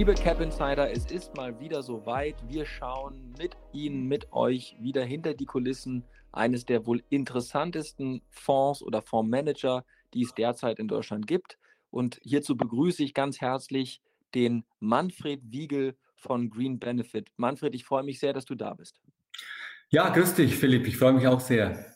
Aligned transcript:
Liebe 0.00 0.14
Cap 0.14 0.40
Insider, 0.40 0.90
es 0.90 1.10
ist 1.10 1.36
mal 1.36 1.60
wieder 1.60 1.82
soweit. 1.82 2.34
Wir 2.48 2.64
schauen 2.64 3.34
mit 3.36 3.54
Ihnen, 3.74 4.06
mit 4.06 4.32
euch 4.32 4.74
wieder 4.80 5.04
hinter 5.04 5.34
die 5.34 5.44
Kulissen 5.44 6.04
eines 6.32 6.64
der 6.64 6.86
wohl 6.86 7.02
interessantesten 7.10 8.22
Fonds 8.30 8.82
oder 8.82 9.02
Fondsmanager, 9.02 9.84
die 10.14 10.22
es 10.22 10.32
derzeit 10.32 10.78
in 10.78 10.88
Deutschland 10.88 11.26
gibt. 11.26 11.58
Und 11.90 12.18
hierzu 12.22 12.56
begrüße 12.56 13.04
ich 13.04 13.12
ganz 13.12 13.42
herzlich 13.42 14.00
den 14.34 14.64
Manfred 14.78 15.42
Wiegel 15.44 15.98
von 16.14 16.48
Green 16.48 16.78
Benefit. 16.78 17.28
Manfred, 17.36 17.74
ich 17.74 17.84
freue 17.84 18.02
mich 18.02 18.20
sehr, 18.20 18.32
dass 18.32 18.46
du 18.46 18.54
da 18.54 18.72
bist. 18.72 19.02
Ja, 19.90 20.08
grüß 20.08 20.32
dich, 20.32 20.56
Philipp. 20.56 20.86
Ich 20.86 20.96
freue 20.96 21.12
mich 21.12 21.26
auch 21.26 21.40
sehr. 21.40 21.94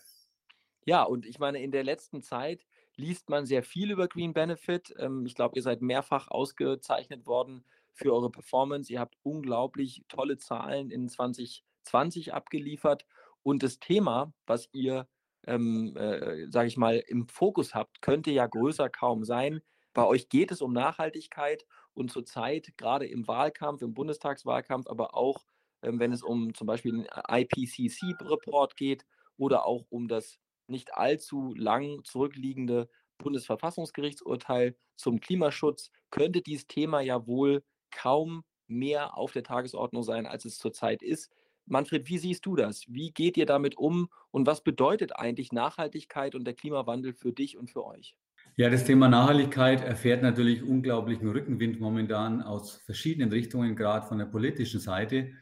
Ja, 0.84 1.04
und 1.04 1.24
ich 1.24 1.38
meine, 1.38 1.62
in 1.62 1.70
der 1.70 1.84
letzten 1.84 2.20
Zeit 2.20 2.66
liest 2.96 3.30
man 3.30 3.46
sehr 3.46 3.62
viel 3.62 3.90
über 3.90 4.08
Green 4.08 4.34
Benefit. 4.34 4.94
Ähm, 4.98 5.24
ich 5.24 5.34
glaube, 5.34 5.56
ihr 5.56 5.62
seid 5.62 5.80
mehrfach 5.80 6.28
ausgezeichnet 6.28 7.24
worden 7.24 7.64
für 7.94 8.12
eure 8.12 8.30
Performance. 8.30 8.92
Ihr 8.92 9.00
habt 9.00 9.16
unglaublich 9.22 10.02
tolle 10.08 10.36
Zahlen 10.38 10.90
in 10.90 11.08
2020 11.08 12.34
abgeliefert. 12.34 13.06
Und 13.42 13.62
das 13.62 13.78
Thema, 13.78 14.32
was 14.46 14.68
ihr, 14.72 15.08
ähm, 15.46 15.96
äh, 15.96 16.50
sage 16.50 16.68
ich 16.68 16.76
mal, 16.76 17.02
im 17.06 17.28
Fokus 17.28 17.74
habt, 17.74 18.02
könnte 18.02 18.30
ja 18.30 18.46
größer 18.46 18.88
kaum 18.88 19.24
sein. 19.24 19.60
Bei 19.92 20.04
euch 20.04 20.28
geht 20.28 20.50
es 20.50 20.60
um 20.60 20.72
Nachhaltigkeit 20.72 21.64
und 21.92 22.10
zurzeit 22.10 22.76
gerade 22.76 23.06
im 23.06 23.28
Wahlkampf, 23.28 23.82
im 23.82 23.94
Bundestagswahlkampf, 23.94 24.88
aber 24.88 25.14
auch 25.14 25.44
ähm, 25.84 26.00
wenn 26.00 26.12
es 26.12 26.22
um 26.22 26.54
zum 26.54 26.66
Beispiel 26.66 26.92
den 26.92 27.06
IPCC-Report 27.28 28.76
geht 28.76 29.04
oder 29.36 29.66
auch 29.66 29.84
um 29.90 30.08
das 30.08 30.38
nicht 30.66 30.94
allzu 30.94 31.54
lang 31.54 32.02
zurückliegende 32.04 32.88
Bundesverfassungsgerichtsurteil 33.18 34.76
zum 34.96 35.20
Klimaschutz, 35.20 35.90
könnte 36.10 36.42
dieses 36.42 36.66
Thema 36.66 37.00
ja 37.00 37.26
wohl 37.26 37.62
kaum 37.94 38.44
mehr 38.66 39.16
auf 39.16 39.32
der 39.32 39.42
Tagesordnung 39.42 40.02
sein, 40.02 40.26
als 40.26 40.44
es 40.44 40.58
zurzeit 40.58 41.02
ist. 41.02 41.30
Manfred, 41.66 42.08
wie 42.08 42.18
siehst 42.18 42.44
du 42.44 42.56
das? 42.56 42.84
Wie 42.88 43.10
geht 43.10 43.38
ihr 43.38 43.46
damit 43.46 43.78
um 43.78 44.08
und 44.30 44.46
was 44.46 44.62
bedeutet 44.62 45.16
eigentlich 45.16 45.52
Nachhaltigkeit 45.52 46.34
und 46.34 46.44
der 46.44 46.54
Klimawandel 46.54 47.14
für 47.14 47.32
dich 47.32 47.56
und 47.56 47.70
für 47.70 47.86
euch? 47.86 48.16
Ja, 48.56 48.68
das 48.68 48.84
Thema 48.84 49.08
Nachhaltigkeit 49.08 49.82
erfährt 49.82 50.22
natürlich 50.22 50.62
unglaublichen 50.62 51.28
Rückenwind 51.28 51.80
momentan 51.80 52.42
aus 52.42 52.76
verschiedenen 52.76 53.30
Richtungen, 53.30 53.74
gerade 53.74 54.06
von 54.06 54.18
der 54.18 54.26
politischen 54.26 54.80
Seite 54.80 55.32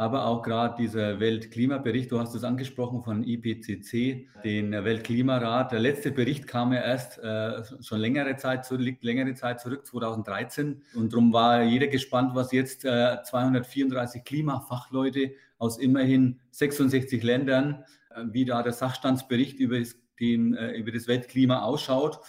aber 0.00 0.26
auch 0.26 0.42
gerade 0.42 0.76
dieser 0.80 1.18
Weltklimabericht, 1.18 2.12
du 2.12 2.20
hast 2.20 2.32
es 2.32 2.44
angesprochen 2.44 3.02
von 3.02 3.24
IPCC, 3.24 4.28
den 4.44 4.70
Weltklimarat. 4.70 5.72
Der 5.72 5.80
letzte 5.80 6.12
Bericht 6.12 6.46
kam 6.46 6.72
ja 6.72 6.80
erst 6.82 7.18
äh, 7.18 7.64
schon 7.82 7.98
längere 7.98 8.36
Zeit 8.36 8.64
zurück, 8.64 8.80
liegt 8.80 9.02
längere 9.02 9.34
Zeit 9.34 9.60
zurück, 9.60 9.84
2013. 9.84 10.82
Und 10.94 11.12
darum 11.12 11.32
war 11.32 11.64
jeder 11.64 11.88
gespannt, 11.88 12.36
was 12.36 12.52
jetzt 12.52 12.84
äh, 12.84 13.16
234 13.24 14.22
Klimafachleute 14.22 15.32
aus 15.58 15.78
immerhin 15.78 16.38
66 16.52 17.20
Ländern, 17.24 17.82
äh, 18.14 18.22
wie 18.30 18.44
da 18.44 18.62
der 18.62 18.74
Sachstandsbericht 18.74 19.58
über 19.58 19.80
das, 19.80 19.96
den, 20.20 20.54
äh, 20.54 20.76
über 20.76 20.92
das 20.92 21.08
Weltklima 21.08 21.62
ausschaut. 21.62 22.20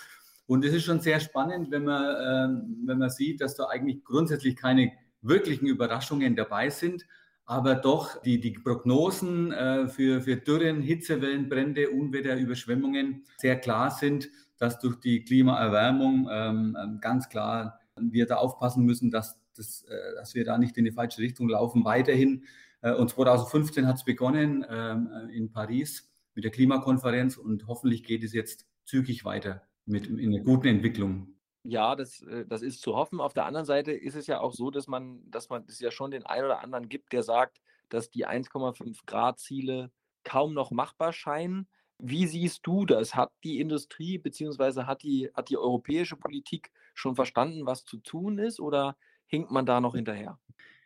Und 0.47 0.65
es 0.65 0.73
ist 0.73 0.85
schon 0.85 1.01
sehr 1.01 1.19
spannend, 1.19 1.69
wenn 1.69 1.83
man, 1.83 2.03
äh, 2.03 2.61
wenn 2.87 2.97
man 2.97 3.11
sieht, 3.11 3.41
dass 3.41 3.55
da 3.55 3.65
eigentlich 3.65 4.03
grundsätzlich 4.03 4.55
keine 4.55 4.91
wirklichen 5.21 5.67
Überraschungen 5.67 6.35
dabei 6.35 6.71
sind 6.71 7.05
aber 7.49 7.73
doch 7.73 8.21
die, 8.21 8.39
die 8.39 8.51
Prognosen 8.51 9.51
äh, 9.51 9.87
für, 9.87 10.21
für 10.21 10.35
Dürren, 10.35 10.83
Hitzewellen, 10.83 11.49
Brände, 11.49 11.89
Unwetter, 11.89 12.37
Überschwemmungen 12.37 13.23
sehr 13.37 13.59
klar 13.59 13.89
sind, 13.89 14.29
dass 14.59 14.77
durch 14.77 14.97
die 14.97 15.23
Klimaerwärmung 15.23 16.29
ähm, 16.31 16.77
ähm, 16.79 16.99
ganz 17.01 17.27
klar 17.27 17.79
wir 17.99 18.27
da 18.27 18.35
aufpassen 18.35 18.85
müssen, 18.85 19.09
dass, 19.09 19.41
das, 19.55 19.81
äh, 19.89 20.15
dass 20.15 20.35
wir 20.35 20.45
da 20.45 20.59
nicht 20.59 20.77
in 20.77 20.85
die 20.85 20.91
falsche 20.91 21.23
Richtung 21.23 21.49
laufen. 21.49 21.83
Weiterhin, 21.85 22.43
äh, 22.81 22.93
und 22.93 23.09
2015 23.09 23.87
hat 23.87 23.95
es 23.95 24.03
begonnen 24.03 24.63
ähm, 24.69 25.09
äh, 25.11 25.35
in 25.35 25.51
Paris 25.51 26.07
mit 26.35 26.43
der 26.43 26.51
Klimakonferenz 26.51 27.35
und 27.35 27.65
hoffentlich 27.65 28.03
geht 28.03 28.23
es 28.23 28.31
jetzt 28.31 28.67
zügig 28.85 29.25
weiter 29.25 29.63
mit 29.87 30.05
in 30.05 30.35
einer 30.35 30.43
guten 30.43 30.67
Entwicklung. 30.67 31.33
Ja, 31.63 31.95
das, 31.95 32.21
äh, 32.21 32.45
das 32.47 32.61
ist 32.61 32.81
zu 32.81 32.95
hoffen. 32.95 33.19
Auf 33.19 33.33
der 33.33 33.45
anderen 33.45 33.65
Seite 33.65 33.91
ist 33.91 34.15
es 34.15 34.27
ja 34.27 34.39
auch 34.39 34.53
so, 34.53 34.71
dass 34.71 34.87
man, 34.87 35.19
dass 35.29 35.49
man 35.49 35.65
es 35.67 35.79
ja 35.79 35.91
schon 35.91 36.11
den 36.11 36.25
einen 36.25 36.45
oder 36.45 36.61
anderen 36.61 36.89
gibt, 36.89 37.13
der 37.13 37.23
sagt, 37.23 37.59
dass 37.89 38.09
die 38.09 38.27
1,5 38.27 39.05
Grad 39.05 39.39
Ziele 39.39 39.91
kaum 40.23 40.53
noch 40.53 40.71
machbar 40.71 41.11
scheinen. 41.11 41.67
Wie 41.97 42.27
siehst 42.27 42.65
du 42.65 42.85
das? 42.85 43.15
Hat 43.15 43.31
die 43.43 43.59
Industrie 43.59 44.17
bzw. 44.17 44.83
Hat 44.83 45.03
die, 45.03 45.29
hat 45.33 45.49
die 45.49 45.57
europäische 45.57 46.15
Politik 46.15 46.71
schon 46.93 47.15
verstanden, 47.15 47.65
was 47.65 47.83
zu 47.83 47.97
tun 47.97 48.39
ist 48.39 48.59
oder 48.59 48.95
hinkt 49.25 49.51
man 49.51 49.65
da 49.65 49.81
noch 49.81 49.95
hinterher? 49.95 50.39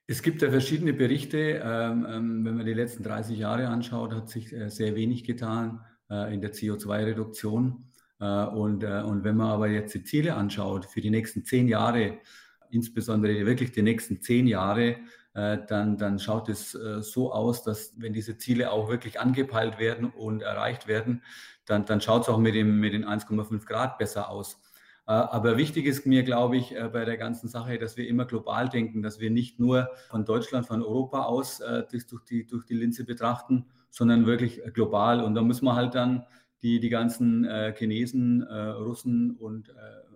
Es 0.08 0.22
gibt 0.22 0.42
ja 0.42 0.50
verschiedene 0.50 0.94
Berichte. 0.94 1.62
Ähm, 1.64 2.06
ähm, 2.10 2.46
wenn 2.46 2.58
man 2.58 2.66
die 2.66 2.74
letzten 2.74 3.04
30 3.04 3.38
Jahre 3.38 3.68
anschaut, 3.68 4.14
hat 4.14 4.30
sich 4.30 4.52
äh, 4.52 4.70
sehr 4.70 4.96
wenig 4.96 5.24
getan 5.24 5.86
äh, 6.10 6.34
in 6.34 6.42
der 6.42 6.54
CO2-Reduktion. 6.54 7.92
Äh, 8.24 8.46
und, 8.46 8.84
äh, 8.84 9.02
und 9.02 9.24
wenn 9.26 9.36
man 9.36 9.50
aber 9.50 9.68
jetzt 9.68 9.94
die 9.94 10.04
Ziele 10.04 10.36
anschaut 10.36 10.86
für 10.86 11.02
die 11.02 11.10
nächsten 11.10 11.44
zehn 11.44 11.68
Jahre, 11.68 12.20
insbesondere 12.70 13.46
wirklich 13.46 13.74
die 13.74 13.82
nächsten 13.82 14.22
zehn 14.22 14.48
Jahre, 14.48 14.98
äh, 15.34 15.58
dann, 15.68 15.98
dann 15.98 16.20
schaut 16.20 16.48
es 16.48 16.72
so 16.72 17.34
aus, 17.34 17.64
dass 17.64 17.94
wenn 17.98 18.14
diese 18.14 18.38
Ziele 18.38 18.72
auch 18.72 18.90
wirklich 18.90 19.20
angepeilt 19.20 19.78
werden 19.78 20.06
und 20.06 20.42
erreicht 20.42 20.88
werden, 20.88 21.22
dann, 21.66 21.86
dann 21.86 22.02
schaut 22.02 22.24
es 22.24 22.30
auch 22.30 22.38
mit, 22.38 22.56
dem, 22.56 22.80
mit 22.80 22.94
den 22.94 23.06
1,5 23.06 23.66
Grad 23.66 23.98
besser 23.98 24.30
aus. 24.30 24.60
Aber 25.06 25.58
wichtig 25.58 25.86
ist 25.86 26.06
mir, 26.06 26.24
glaube 26.24 26.56
ich, 26.56 26.74
bei 26.94 27.04
der 27.04 27.18
ganzen 27.18 27.50
Sache, 27.50 27.78
dass 27.78 27.98
wir 27.98 28.08
immer 28.08 28.24
global 28.24 28.70
denken, 28.70 29.02
dass 29.02 29.20
wir 29.20 29.32
nicht 29.32 29.60
nur 29.60 29.90
von 30.10 30.24
Deutschland, 30.24 30.66
von 30.66 30.82
Europa 30.82 31.24
aus 31.24 31.58
das 31.60 32.08
durch 32.08 32.24
die, 32.24 32.48
durch 32.48 32.66
die 32.66 32.76
Linse 32.76 33.04
betrachten, 33.04 33.66
sondern 33.90 34.26
wirklich 34.26 34.62
global. 34.74 35.22
Und 35.22 35.36
da 35.36 35.42
müssen 35.42 35.66
wir 35.66 35.76
halt 35.76 35.94
dann 35.94 36.26
die 36.64 36.80
die 36.80 36.90
ganzen 36.90 37.44
äh, 37.44 37.74
Chinesen, 37.78 38.42
äh, 38.42 38.56
Russen 38.70 39.32
und, 39.32 39.70
äh, 39.70 39.74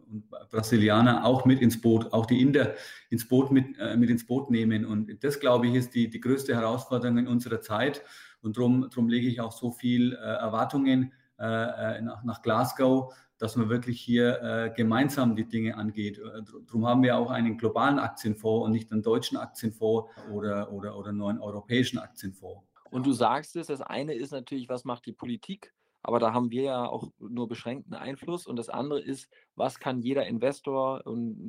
und 0.09 0.29
Brasilianer 0.49 1.25
auch 1.25 1.45
mit 1.45 1.59
ins 1.59 1.79
Boot, 1.79 2.13
auch 2.13 2.25
die 2.25 2.41
Inder 2.41 2.73
ins 3.09 3.27
Boot 3.27 3.51
mit, 3.51 3.77
äh, 3.77 3.97
mit 3.97 4.09
ins 4.09 4.25
Boot 4.25 4.49
nehmen. 4.49 4.85
Und 4.85 5.23
das, 5.23 5.39
glaube 5.41 5.67
ich, 5.67 5.75
ist 5.75 5.93
die, 5.93 6.09
die 6.09 6.21
größte 6.21 6.55
Herausforderung 6.55 7.17
in 7.17 7.27
unserer 7.27 7.59
Zeit. 7.59 8.01
Und 8.41 8.57
darum 8.57 8.89
drum 8.89 9.09
lege 9.09 9.27
ich 9.27 9.41
auch 9.41 9.51
so 9.51 9.71
viel 9.71 10.13
äh, 10.13 10.15
Erwartungen 10.15 11.11
äh, 11.37 12.01
nach, 12.01 12.23
nach 12.23 12.41
Glasgow, 12.41 13.13
dass 13.37 13.55
man 13.55 13.69
wirklich 13.69 14.01
hier 14.01 14.73
gemeinsam 14.75 15.35
die 15.35 15.47
Dinge 15.47 15.77
angeht. 15.77 16.19
Darum 16.65 16.87
haben 16.87 17.03
wir 17.03 17.15
auch 17.15 17.29
einen 17.29 17.55
globalen 17.59 17.99
Aktienfonds 17.99 18.65
und 18.65 18.71
nicht 18.71 18.91
einen 18.91 19.03
deutschen 19.03 19.37
Aktienfonds 19.37 20.09
oder, 20.33 20.71
oder, 20.71 20.97
oder 20.97 21.11
nur 21.11 21.29
einen 21.29 21.39
europäischen 21.39 21.99
Aktienfonds. 21.99 22.63
Und 22.89 23.05
du 23.05 23.11
sagst 23.11 23.55
es, 23.55 23.67
das 23.67 23.81
eine 23.81 24.15
ist 24.15 24.31
natürlich, 24.31 24.69
was 24.69 24.85
macht 24.85 25.05
die 25.05 25.11
Politik? 25.11 25.71
Aber 26.03 26.19
da 26.19 26.33
haben 26.33 26.51
wir 26.51 26.63
ja 26.63 26.85
auch 26.85 27.11
nur 27.19 27.47
beschränkten 27.47 27.93
Einfluss. 27.93 28.47
Und 28.47 28.55
das 28.55 28.69
andere 28.69 29.01
ist, 29.01 29.29
was 29.55 29.79
kann 29.79 30.01
jeder 30.01 30.25
Investor 30.25 31.03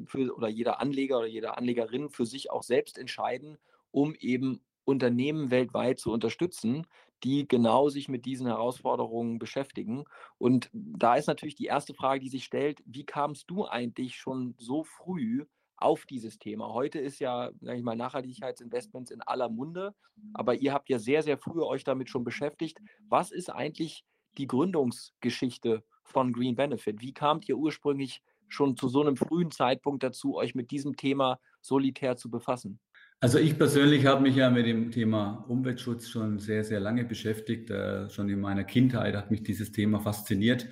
für, 0.07 0.35
oder 0.35 0.49
jeder 0.49 0.81
Anleger 0.81 1.19
oder 1.19 1.29
jede 1.29 1.57
Anlegerin 1.57 2.11
für 2.11 2.27
sich 2.27 2.51
auch 2.51 2.63
selbst 2.63 2.99
entscheiden, 2.99 3.59
um 3.91 4.15
eben 4.15 4.61
Unternehmen 4.85 5.51
weltweit 5.51 5.99
zu 5.99 6.11
unterstützen, 6.11 6.87
die 7.25 7.47
genau 7.47 7.89
sich 7.89 8.09
mit 8.09 8.25
diesen 8.25 8.47
Herausforderungen 8.47 9.39
beschäftigen. 9.39 10.05
Und 10.39 10.71
da 10.73 11.17
ist 11.17 11.27
natürlich 11.27 11.57
die 11.57 11.67
erste 11.67 11.95
Frage, 11.95 12.21
die 12.21 12.29
sich 12.29 12.45
stellt, 12.45 12.83
wie 12.87 13.05
kamst 13.05 13.51
du 13.51 13.67
eigentlich 13.67 14.17
schon 14.17 14.55
so 14.57 14.85
früh 14.85 15.45
auf 15.77 16.07
dieses 16.07 16.39
Thema? 16.39 16.73
Heute 16.73 16.99
ist 17.01 17.19
ja, 17.19 17.51
sage 17.61 17.79
ich 17.79 17.85
mal, 17.85 17.97
Nachhaltigkeitsinvestments 17.97 19.11
in 19.11 19.21
aller 19.23 19.49
Munde, 19.49 19.95
aber 20.33 20.55
ihr 20.55 20.73
habt 20.73 20.89
ja 20.89 20.99
sehr, 20.99 21.23
sehr 21.23 21.39
früh 21.39 21.61
euch 21.63 21.85
damit 21.85 22.09
schon 22.09 22.25
beschäftigt. 22.25 22.79
Was 23.09 23.31
ist 23.31 23.51
eigentlich 23.51 24.05
die 24.37 24.47
Gründungsgeschichte 24.47 25.83
von 26.05 26.33
Green 26.33 26.57
Benefit? 26.57 27.01
Wie 27.01 27.13
kamt 27.13 27.49
ihr 27.49 27.57
ursprünglich 27.57 28.23
schon 28.49 28.77
zu 28.77 28.89
so 28.89 29.01
einem 29.01 29.17
frühen 29.17 29.51
Zeitpunkt 29.51 30.03
dazu, 30.03 30.37
euch 30.37 30.55
mit 30.55 30.71
diesem 30.71 30.97
Thema 30.97 31.39
solitär 31.61 32.17
zu 32.17 32.31
befassen? 32.31 32.81
Also 33.21 33.39
ich 33.39 33.59
persönlich 33.59 34.07
habe 34.07 34.23
mich 34.23 34.37
ja 34.37 34.49
mit 34.49 34.67
dem 34.67 34.93
Thema 34.93 35.45
Umweltschutz 35.49 36.09
schon 36.09 36.39
sehr, 36.39 36.63
sehr 36.63 36.79
lange 36.79 37.05
beschäftigt. 37.05 37.69
Äh, 37.69 38.09
schon 38.11 38.29
in 38.29 38.41
meiner 38.41 38.65
Kindheit 38.65 39.17
hat 39.17 39.31
mich 39.31 39.43
dieses 39.43 39.73
Thema 39.73 39.99
fasziniert. 39.99 40.69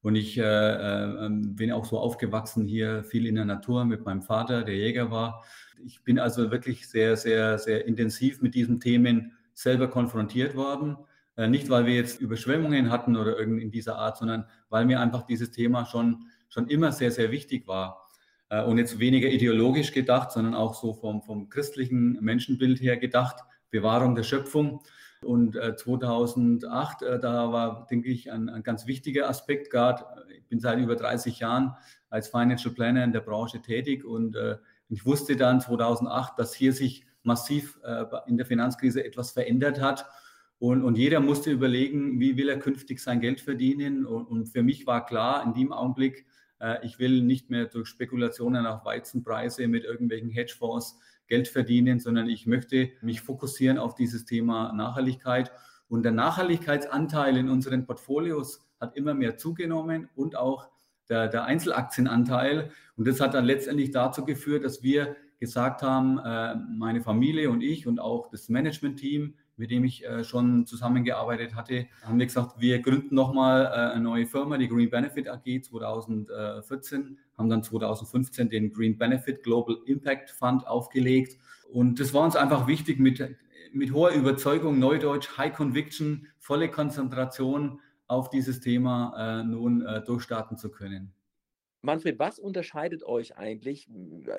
Und 0.00 0.14
ich 0.14 0.38
äh, 0.38 0.42
äh, 0.42 1.28
bin 1.28 1.72
auch 1.72 1.84
so 1.84 1.98
aufgewachsen 1.98 2.68
hier 2.68 3.02
viel 3.02 3.26
in 3.26 3.34
der 3.34 3.44
Natur 3.44 3.84
mit 3.84 4.04
meinem 4.04 4.22
Vater, 4.22 4.62
der 4.62 4.76
Jäger 4.76 5.10
war. 5.10 5.44
Ich 5.84 6.02
bin 6.04 6.20
also 6.20 6.52
wirklich 6.52 6.88
sehr, 6.88 7.16
sehr, 7.16 7.58
sehr 7.58 7.84
intensiv 7.86 8.42
mit 8.42 8.54
diesen 8.54 8.78
Themen 8.78 9.32
selber 9.54 9.88
konfrontiert 9.88 10.54
worden. 10.54 10.96
Äh, 11.38 11.46
nicht, 11.46 11.70
weil 11.70 11.86
wir 11.86 11.94
jetzt 11.94 12.20
Überschwemmungen 12.20 12.90
hatten 12.90 13.16
oder 13.16 13.38
irgend 13.38 13.62
in 13.62 13.70
dieser 13.70 13.96
Art, 13.96 14.18
sondern 14.18 14.44
weil 14.70 14.84
mir 14.84 15.00
einfach 15.00 15.22
dieses 15.22 15.52
Thema 15.52 15.86
schon, 15.86 16.26
schon 16.48 16.66
immer 16.66 16.90
sehr, 16.90 17.12
sehr 17.12 17.30
wichtig 17.30 17.68
war. 17.68 18.08
Äh, 18.48 18.64
und 18.64 18.76
jetzt 18.76 18.98
weniger 18.98 19.28
ideologisch 19.28 19.92
gedacht, 19.92 20.32
sondern 20.32 20.54
auch 20.54 20.74
so 20.74 20.94
vom, 20.94 21.22
vom 21.22 21.48
christlichen 21.48 22.18
Menschenbild 22.20 22.80
her 22.80 22.96
gedacht, 22.96 23.44
Bewahrung 23.70 24.16
der 24.16 24.24
Schöpfung. 24.24 24.82
Und 25.22 25.54
2008, 25.54 27.02
äh, 27.02 27.20
da 27.20 27.52
war, 27.52 27.86
denke 27.88 28.08
ich, 28.08 28.32
ein, 28.32 28.48
ein 28.48 28.64
ganz 28.64 28.86
wichtiger 28.86 29.28
Aspekt 29.28 29.70
gerade. 29.70 30.04
Ich 30.36 30.46
bin 30.46 30.58
seit 30.58 30.78
über 30.80 30.96
30 30.96 31.38
Jahren 31.38 31.76
als 32.10 32.28
Financial 32.28 32.74
Planner 32.74 33.04
in 33.04 33.12
der 33.12 33.20
Branche 33.20 33.60
tätig 33.60 34.04
und 34.04 34.36
ich 34.88 35.04
wusste 35.04 35.36
dann 35.36 35.60
2008, 35.60 36.38
dass 36.38 36.54
hier 36.54 36.72
sich 36.72 37.04
massiv 37.22 37.78
in 38.26 38.38
der 38.38 38.46
Finanzkrise 38.46 39.04
etwas 39.04 39.32
verändert 39.32 39.78
hat. 39.78 40.06
Und, 40.58 40.82
und 40.82 40.98
jeder 40.98 41.20
musste 41.20 41.50
überlegen, 41.52 42.18
wie 42.18 42.36
will 42.36 42.48
er 42.48 42.58
künftig 42.58 43.00
sein 43.00 43.20
Geld 43.20 43.40
verdienen. 43.40 44.06
Und, 44.06 44.26
und 44.26 44.46
für 44.46 44.62
mich 44.62 44.86
war 44.86 45.06
klar 45.06 45.44
in 45.44 45.54
dem 45.54 45.72
Augenblick, 45.72 46.26
äh, 46.60 46.84
ich 46.84 46.98
will 46.98 47.22
nicht 47.22 47.50
mehr 47.50 47.66
durch 47.66 47.88
Spekulationen 47.88 48.66
auf 48.66 48.84
Weizenpreise 48.84 49.68
mit 49.68 49.84
irgendwelchen 49.84 50.30
Hedgefonds 50.30 50.98
Geld 51.28 51.46
verdienen, 51.48 52.00
sondern 52.00 52.28
ich 52.28 52.46
möchte 52.46 52.90
mich 53.02 53.20
fokussieren 53.20 53.78
auf 53.78 53.94
dieses 53.94 54.24
Thema 54.24 54.72
Nachhaltigkeit. 54.72 55.52
Und 55.88 56.02
der 56.02 56.12
Nachhaltigkeitsanteil 56.12 57.36
in 57.36 57.48
unseren 57.48 57.86
Portfolios 57.86 58.66
hat 58.80 58.96
immer 58.96 59.14
mehr 59.14 59.36
zugenommen 59.36 60.08
und 60.14 60.36
auch 60.36 60.68
der, 61.08 61.28
der 61.28 61.44
Einzelaktienanteil. 61.44 62.70
Und 62.96 63.06
das 63.06 63.20
hat 63.20 63.34
dann 63.34 63.44
letztendlich 63.44 63.90
dazu 63.90 64.24
geführt, 64.24 64.64
dass 64.64 64.82
wir 64.82 65.16
gesagt 65.38 65.82
haben, 65.82 66.18
äh, 66.18 66.56
meine 66.56 67.00
Familie 67.00 67.50
und 67.50 67.62
ich 67.62 67.86
und 67.86 68.00
auch 68.00 68.28
das 68.30 68.48
Management-Team, 68.48 69.34
mit 69.58 69.70
dem 69.70 69.84
ich 69.84 70.04
äh, 70.04 70.24
schon 70.24 70.66
zusammengearbeitet 70.66 71.54
hatte, 71.54 71.86
haben 72.02 72.18
wir 72.18 72.26
gesagt, 72.26 72.60
wir 72.60 72.78
gründen 72.80 73.14
nochmal 73.14 73.64
äh, 73.66 73.94
eine 73.94 74.04
neue 74.04 74.26
Firma, 74.26 74.56
die 74.56 74.68
Green 74.68 74.88
Benefit 74.88 75.28
AG 75.28 75.62
2014, 75.62 77.18
haben 77.36 77.48
dann 77.50 77.62
2015 77.62 78.48
den 78.48 78.72
Green 78.72 78.96
Benefit 78.96 79.42
Global 79.42 79.76
Impact 79.86 80.30
Fund 80.30 80.66
aufgelegt. 80.66 81.36
Und 81.70 82.00
das 82.00 82.14
war 82.14 82.24
uns 82.24 82.36
einfach 82.36 82.66
wichtig, 82.66 82.98
mit, 83.00 83.36
mit 83.72 83.92
hoher 83.92 84.12
Überzeugung, 84.12 84.78
Neudeutsch, 84.78 85.36
High 85.36 85.54
Conviction, 85.54 86.28
volle 86.38 86.70
Konzentration 86.70 87.80
auf 88.06 88.30
dieses 88.30 88.60
Thema 88.60 89.40
äh, 89.40 89.44
nun 89.44 89.84
äh, 89.84 90.02
durchstarten 90.02 90.56
zu 90.56 90.70
können. 90.70 91.12
Manfred, 91.82 92.18
was 92.18 92.38
unterscheidet 92.38 93.04
euch 93.04 93.36
eigentlich 93.36 93.88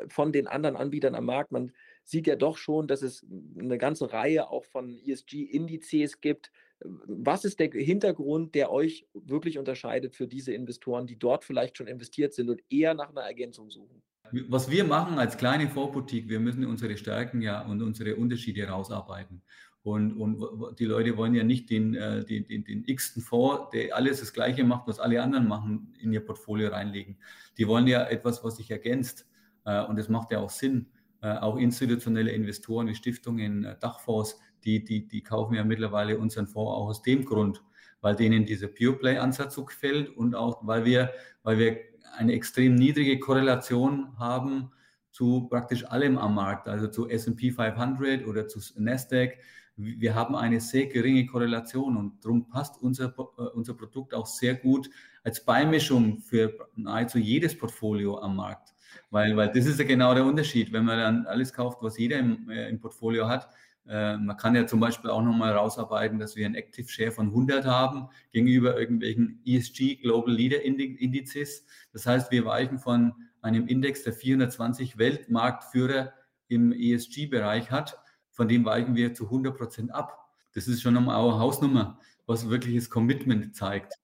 von 0.10 0.34
den 0.34 0.48
anderen 0.48 0.76
Anbietern 0.76 1.16
am 1.16 1.26
Markt? 1.26 1.52
Man 1.52 1.72
sieht 2.10 2.26
ja 2.26 2.36
doch 2.36 2.58
schon, 2.58 2.88
dass 2.88 3.04
es 3.04 3.26
eine 3.58 3.78
ganze 3.78 4.12
Reihe 4.12 4.50
auch 4.50 4.66
von 4.66 4.98
ESG-Indizes 4.98 6.22
gibt. 6.22 6.52
Was 6.82 7.46
ist 7.46 7.60
der 7.60 7.70
Hintergrund, 7.72 8.56
der 8.56 8.72
euch 8.72 9.06
wirklich 9.14 9.60
unterscheidet 9.60 10.16
für 10.16 10.28
diese 10.28 10.54
Investoren, 10.54 11.06
die 11.06 11.20
dort 11.20 11.44
vielleicht 11.44 11.78
schon 11.78 11.88
investiert 11.88 12.34
sind 12.34 12.50
und 12.50 12.64
eher 12.70 12.96
nach 12.96 13.10
einer 13.10 13.22
Ergänzung 13.22 13.70
suchen? 13.70 14.02
Was 14.48 14.72
wir 14.72 14.86
machen 14.86 15.20
als 15.20 15.38
kleine 15.38 15.70
Vorboutique, 15.70 16.30
wir 16.30 16.40
müssen 16.40 16.66
unsere 16.66 16.98
Stärken 16.98 17.42
ja 17.42 17.62
und 17.66 17.82
unsere 17.82 18.16
Unterschiede 18.16 18.62
herausarbeiten. 18.62 19.42
Und, 19.82 20.14
und 20.14 20.80
die 20.80 20.86
Leute 20.86 21.16
wollen 21.16 21.36
ja 21.36 21.44
nicht 21.44 21.70
den, 21.70 21.96
äh, 21.96 22.26
den, 22.26 22.48
den, 22.48 22.64
den 22.64 22.84
x-ten 22.86 23.22
Fonds, 23.22 23.70
der 23.72 23.96
alles 23.96 24.20
das 24.20 24.34
Gleiche 24.34 24.64
macht, 24.64 24.88
was 24.88 25.00
alle 25.00 25.22
anderen 25.22 25.48
machen, 25.48 25.94
in 26.00 26.12
ihr 26.12 26.20
Portfolio 26.20 26.70
reinlegen. 26.70 27.18
Die 27.58 27.68
wollen 27.68 27.88
ja 27.88 28.04
etwas, 28.06 28.44
was 28.44 28.58
sich 28.58 28.70
ergänzt. 28.72 29.28
Äh, 29.66 29.84
und 29.86 29.98
das 29.98 30.10
macht 30.10 30.32
ja 30.32 30.40
auch 30.40 30.50
Sinn. 30.50 30.88
Äh, 31.22 31.38
auch 31.38 31.58
institutionelle 31.58 32.32
Investoren 32.32 32.88
wie 32.88 32.96
Stiftungen, 32.96 33.76
Dachfonds, 33.80 34.40
die, 34.64 34.84
die, 34.84 35.08
die 35.08 35.22
kaufen 35.22 35.56
ja 35.56 35.64
mittlerweile 35.64 36.18
unseren 36.18 36.48
Fonds 36.48 36.72
auch 36.72 36.88
aus 36.88 37.02
dem 37.02 37.26
Grund, 37.26 37.64
weil 38.02 38.16
denen 38.16 38.46
dieser 38.46 38.68
Pure 38.68 38.94
Play-Ansatz 38.94 39.56
so 39.56 39.66
gefällt 39.66 40.16
und 40.16 40.36
auch, 40.36 40.66
weil 40.66 40.86
wir, 40.86 41.12
weil 41.44 41.58
wir 41.58 41.78
eine 42.18 42.34
extrem 42.34 42.76
niedrige 42.76 43.20
Korrelation 43.20 44.18
haben 44.18 44.72
zu 45.12 45.48
praktisch 45.50 45.86
allem 45.86 46.18
am 46.18 46.36
Markt, 46.36 46.68
also 46.68 46.88
zu 46.88 47.10
S&P 47.10 47.52
500 47.52 48.26
oder 48.26 48.48
zu 48.48 48.60
Nasdaq 48.78 49.38
wir 49.80 50.14
haben 50.14 50.36
eine 50.36 50.60
sehr 50.60 50.88
geringe 50.88 51.26
Korrelation 51.26 51.96
und 51.96 52.24
darum 52.24 52.50
passt 52.50 52.82
unser, 52.82 53.14
äh, 53.38 53.44
unser 53.54 53.74
Produkt 53.74 54.14
auch 54.14 54.26
sehr 54.26 54.56
gut 54.56 54.90
als 55.24 55.44
Beimischung 55.44 56.20
für 56.20 56.68
nahezu 56.76 57.18
jedes 57.18 57.58
Portfolio 57.58 58.20
am 58.20 58.36
Markt. 58.36 58.74
Weil, 59.10 59.36
weil 59.38 59.52
das 59.52 59.66
ist 59.66 59.80
ja 59.80 59.86
genau 59.86 60.14
der 60.14 60.26
Unterschied, 60.26 60.72
wenn 60.72 60.86
man 60.86 60.98
dann 61.00 61.26
alles 61.26 61.54
kauft, 61.54 61.80
was 61.82 61.98
jeder 61.98 62.20
im, 62.20 62.50
äh, 62.50 62.70
im 62.70 62.80
Portfolio 62.80 63.28
hat. 63.28 63.50
Äh, 63.88 64.18
man 64.18 64.38
kann 64.38 64.56
ja 64.56 64.68
zum 64.68 64.80
Beispiel 64.80 65.10
auch 65.10 65.22
nochmal 65.22 65.54
rausarbeiten, 65.54 66.20
dass 66.20 66.36
wir 66.36 66.46
einen 66.46 66.56
Active 66.56 66.90
Share 66.90 67.12
von 67.12 67.28
100 67.28 67.66
haben 67.66 68.10
gegenüber 68.32 68.80
irgendwelchen 68.80 69.42
ESG 69.46 69.98
Global 69.98 70.34
Leader 70.34 70.62
Indizes. 70.62 71.66
Das 71.94 72.06
heißt, 72.06 72.32
wir 72.32 72.46
weichen 72.46 72.80
von 72.80 73.14
einem 73.42 73.68
Index 73.68 74.04
der 74.04 74.14
420 74.14 74.98
Weltmarktführer 74.98 76.14
im 76.48 76.72
ESG-Bereich 76.72 77.72
hat 77.72 77.98
von 78.40 78.48
dem 78.48 78.64
weichen 78.64 78.96
wir 78.96 79.14
zu 79.14 79.26
100 79.26 79.58
Prozent 79.58 79.94
ab. 79.94 80.18
Das 80.54 80.70
ist 80.70 80.82
schon 80.82 80.96
einmal 80.96 81.18
eine 81.18 81.40
Hausnummer, 81.40 82.00
was 82.26 82.48
wirkliches 82.50 82.90
Commitment 82.90 83.54
zeigt. 83.54 83.96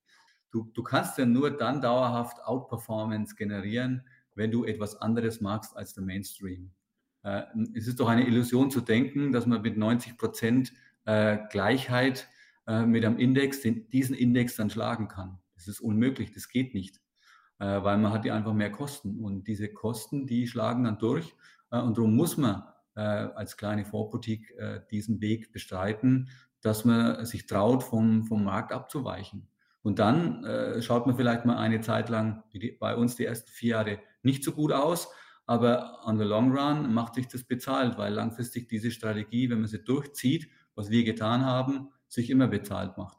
Du, 0.52 0.70
du 0.74 0.84
kannst 0.84 1.18
ja 1.18 1.26
nur 1.26 1.52
dann 1.52 1.80
dauerhaft 1.80 2.44
Outperformance 2.44 3.36
generieren, 3.36 4.06
wenn 4.36 4.52
du 4.52 4.66
etwas 4.66 5.02
anderes 5.02 5.42
magst 5.42 5.76
als 5.76 5.94
der 5.94 6.04
Mainstream. 6.04 6.72
Äh, 7.24 7.44
es 7.74 7.88
ist 7.88 8.00
doch 8.00 8.08
eine 8.08 8.28
Illusion 8.28 8.70
zu 8.70 8.82
denken, 8.82 9.32
dass 9.32 9.46
man 9.46 9.62
mit 9.62 9.78
90 9.78 10.18
Prozent 10.18 10.74
äh, 11.06 11.40
Gleichheit 11.50 12.28
äh, 12.68 12.86
mit 12.86 13.04
einem 13.06 13.18
Index 13.18 13.62
den, 13.62 13.90
diesen 13.90 14.16
Index 14.16 14.56
dann 14.56 14.70
schlagen 14.70 15.08
kann. 15.08 15.40
Das 15.56 15.68
ist 15.68 15.80
unmöglich, 15.80 16.32
das 16.32 16.50
geht 16.50 16.74
nicht, 16.74 17.02
äh, 17.60 17.66
weil 17.66 17.98
man 17.98 18.12
hat 18.12 18.26
ja 18.26 18.36
einfach 18.36 18.54
mehr 18.54 18.72
Kosten 18.72 19.20
und 19.20 19.48
diese 19.48 19.70
Kosten, 19.74 20.28
die 20.28 20.48
schlagen 20.48 20.84
dann 20.84 21.00
durch 21.00 21.36
äh, 21.72 21.80
und 21.80 21.98
darum 21.98 22.16
muss 22.16 22.38
man 22.38 22.64
äh, 22.96 23.02
als 23.02 23.58
kleine 23.58 23.86
Vorboutique 23.86 24.54
diesen 24.90 25.20
Weg 25.20 25.52
bestreiten, 25.52 26.30
dass 26.62 26.86
man 26.86 27.26
sich 27.26 27.46
traut, 27.46 27.84
vom, 27.84 28.24
vom 28.24 28.44
Markt 28.44 28.72
abzuweichen. 28.72 29.48
Und 29.86 30.00
dann 30.00 30.44
äh, 30.44 30.82
schaut 30.82 31.06
man 31.06 31.16
vielleicht 31.16 31.46
mal 31.46 31.58
eine 31.58 31.80
Zeit 31.80 32.10
lang, 32.10 32.44
die, 32.54 32.72
bei 32.72 32.96
uns 32.96 33.16
die 33.18 33.26
ersten 33.26 33.52
vier 33.52 33.70
Jahre, 33.70 34.00
nicht 34.26 34.44
so 34.44 34.52
gut 34.52 34.72
aus, 34.72 35.08
aber 35.46 36.02
on 36.06 36.18
the 36.18 36.24
long 36.24 36.52
run 36.56 36.94
macht 36.94 37.16
sich 37.16 37.28
das 37.28 37.44
bezahlt, 37.44 37.98
weil 37.98 38.14
langfristig 38.14 38.68
diese 38.68 38.92
Strategie, 38.92 39.50
wenn 39.50 39.60
man 39.60 39.68
sie 39.68 39.84
durchzieht, 39.84 40.50
was 40.76 40.90
wir 40.90 41.04
getan 41.04 41.46
haben, 41.46 41.90
sich 42.08 42.30
immer 42.30 42.48
bezahlt 42.48 42.98
macht. 42.98 43.18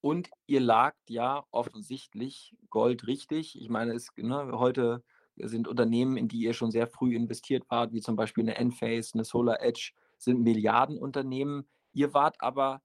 Und 0.00 0.30
ihr 0.46 0.60
lagt 0.60 1.10
ja 1.10 1.44
offensichtlich 1.50 2.56
Gold 2.70 3.06
richtig. 3.06 3.60
Ich 3.60 3.68
meine, 3.68 3.94
es, 3.94 4.08
ne, 4.16 4.50
heute 4.52 5.04
sind 5.36 5.68
Unternehmen, 5.68 6.16
in 6.16 6.28
die 6.28 6.40
ihr 6.40 6.54
schon 6.54 6.70
sehr 6.70 6.88
früh 6.88 7.14
investiert 7.14 7.64
wart, 7.70 7.92
wie 7.92 8.00
zum 8.00 8.16
Beispiel 8.16 8.44
eine 8.44 8.56
Enphase, 8.56 9.14
eine 9.14 9.24
Solar 9.24 9.62
Edge, 9.62 9.92
sind 10.18 10.42
Milliardenunternehmen. 10.42 11.68
Ihr 11.92 12.12
wart 12.14 12.36
aber 12.40 12.82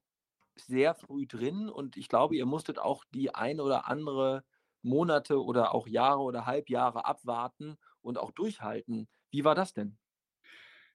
sehr 0.55 0.95
früh 0.95 1.27
drin 1.27 1.69
und 1.69 1.97
ich 1.97 2.07
glaube, 2.07 2.35
ihr 2.35 2.45
musstet 2.45 2.79
auch 2.79 3.03
die 3.13 3.33
ein 3.33 3.59
oder 3.59 3.87
andere 3.87 4.43
Monate 4.81 5.43
oder 5.43 5.73
auch 5.73 5.87
Jahre 5.87 6.21
oder 6.21 6.45
Halbjahre 6.45 7.05
abwarten 7.05 7.77
und 8.01 8.17
auch 8.17 8.31
durchhalten. 8.31 9.07
Wie 9.31 9.43
war 9.43 9.55
das 9.55 9.73
denn? 9.73 9.97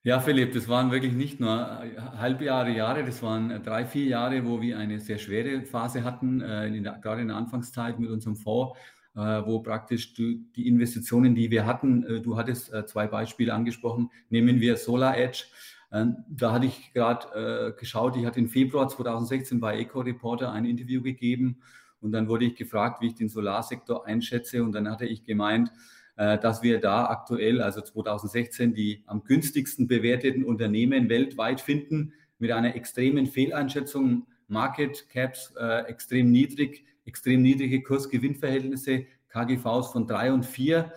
Ja, 0.04 0.18
Philipp, 0.18 0.52
das 0.52 0.66
waren 0.68 0.90
wirklich 0.90 1.12
nicht 1.12 1.38
nur 1.38 1.80
äh, 1.80 2.00
Halbjahre, 2.18 2.72
Jahre, 2.72 3.04
das 3.04 3.22
waren 3.22 3.52
äh, 3.52 3.60
drei, 3.60 3.86
vier 3.86 4.06
Jahre, 4.06 4.44
wo 4.44 4.60
wir 4.60 4.76
eine 4.76 4.98
sehr 4.98 5.18
schwere 5.18 5.62
Phase 5.62 6.02
hatten, 6.02 6.40
äh, 6.40 6.66
in 6.66 6.82
der, 6.82 6.94
gerade 6.94 7.22
in 7.22 7.28
der 7.28 7.36
Anfangszeit 7.36 8.00
mit 8.00 8.10
unserem 8.10 8.36
Fonds 8.36 8.78
wo 9.14 9.60
praktisch 9.60 10.14
die, 10.14 10.66
Investitionen, 10.66 11.34
die 11.34 11.50
wir 11.50 11.66
hatten, 11.66 12.22
du 12.22 12.38
hattest 12.38 12.72
zwei 12.86 13.06
Beispiele 13.06 13.52
angesprochen, 13.52 14.08
nehmen 14.30 14.58
wir 14.58 14.78
Solar 14.78 15.18
Edge. 15.18 15.44
Da 15.90 16.52
hatte 16.52 16.64
ich 16.64 16.94
gerade 16.94 17.74
geschaut, 17.78 18.16
ich 18.16 18.24
hatte 18.24 18.40
im 18.40 18.48
Februar 18.48 18.88
2016 18.88 19.60
bei 19.60 19.78
Eco 19.78 20.00
Reporter 20.00 20.50
ein 20.50 20.64
Interview 20.64 21.02
gegeben 21.02 21.60
und 22.02 22.12
dann 22.12 22.28
wurde 22.28 22.44
ich 22.44 22.56
gefragt, 22.56 23.00
wie 23.00 23.06
ich 23.06 23.14
den 23.14 23.28
Solarsektor 23.28 24.06
einschätze 24.06 24.62
und 24.62 24.72
dann 24.72 24.90
hatte 24.90 25.06
ich 25.06 25.24
gemeint, 25.24 25.70
dass 26.14 26.62
wir 26.62 26.78
da 26.78 27.06
aktuell, 27.06 27.62
also 27.62 27.80
2016, 27.80 28.74
die 28.74 29.02
am 29.06 29.24
günstigsten 29.24 29.88
bewerteten 29.88 30.44
Unternehmen 30.44 31.08
weltweit 31.08 31.62
finden, 31.62 32.12
mit 32.38 32.50
einer 32.50 32.74
extremen 32.74 33.26
Fehleinschätzung, 33.26 34.26
Market 34.48 35.08
Caps 35.08 35.54
äh, 35.58 35.86
extrem 35.86 36.30
niedrig, 36.30 36.84
extrem 37.04 37.40
niedrige 37.40 37.82
Kurs-Gewinn-Verhältnisse, 37.82 39.06
KGVs 39.28 39.92
von 39.92 40.06
drei 40.06 40.32
und 40.32 40.44
vier, 40.44 40.92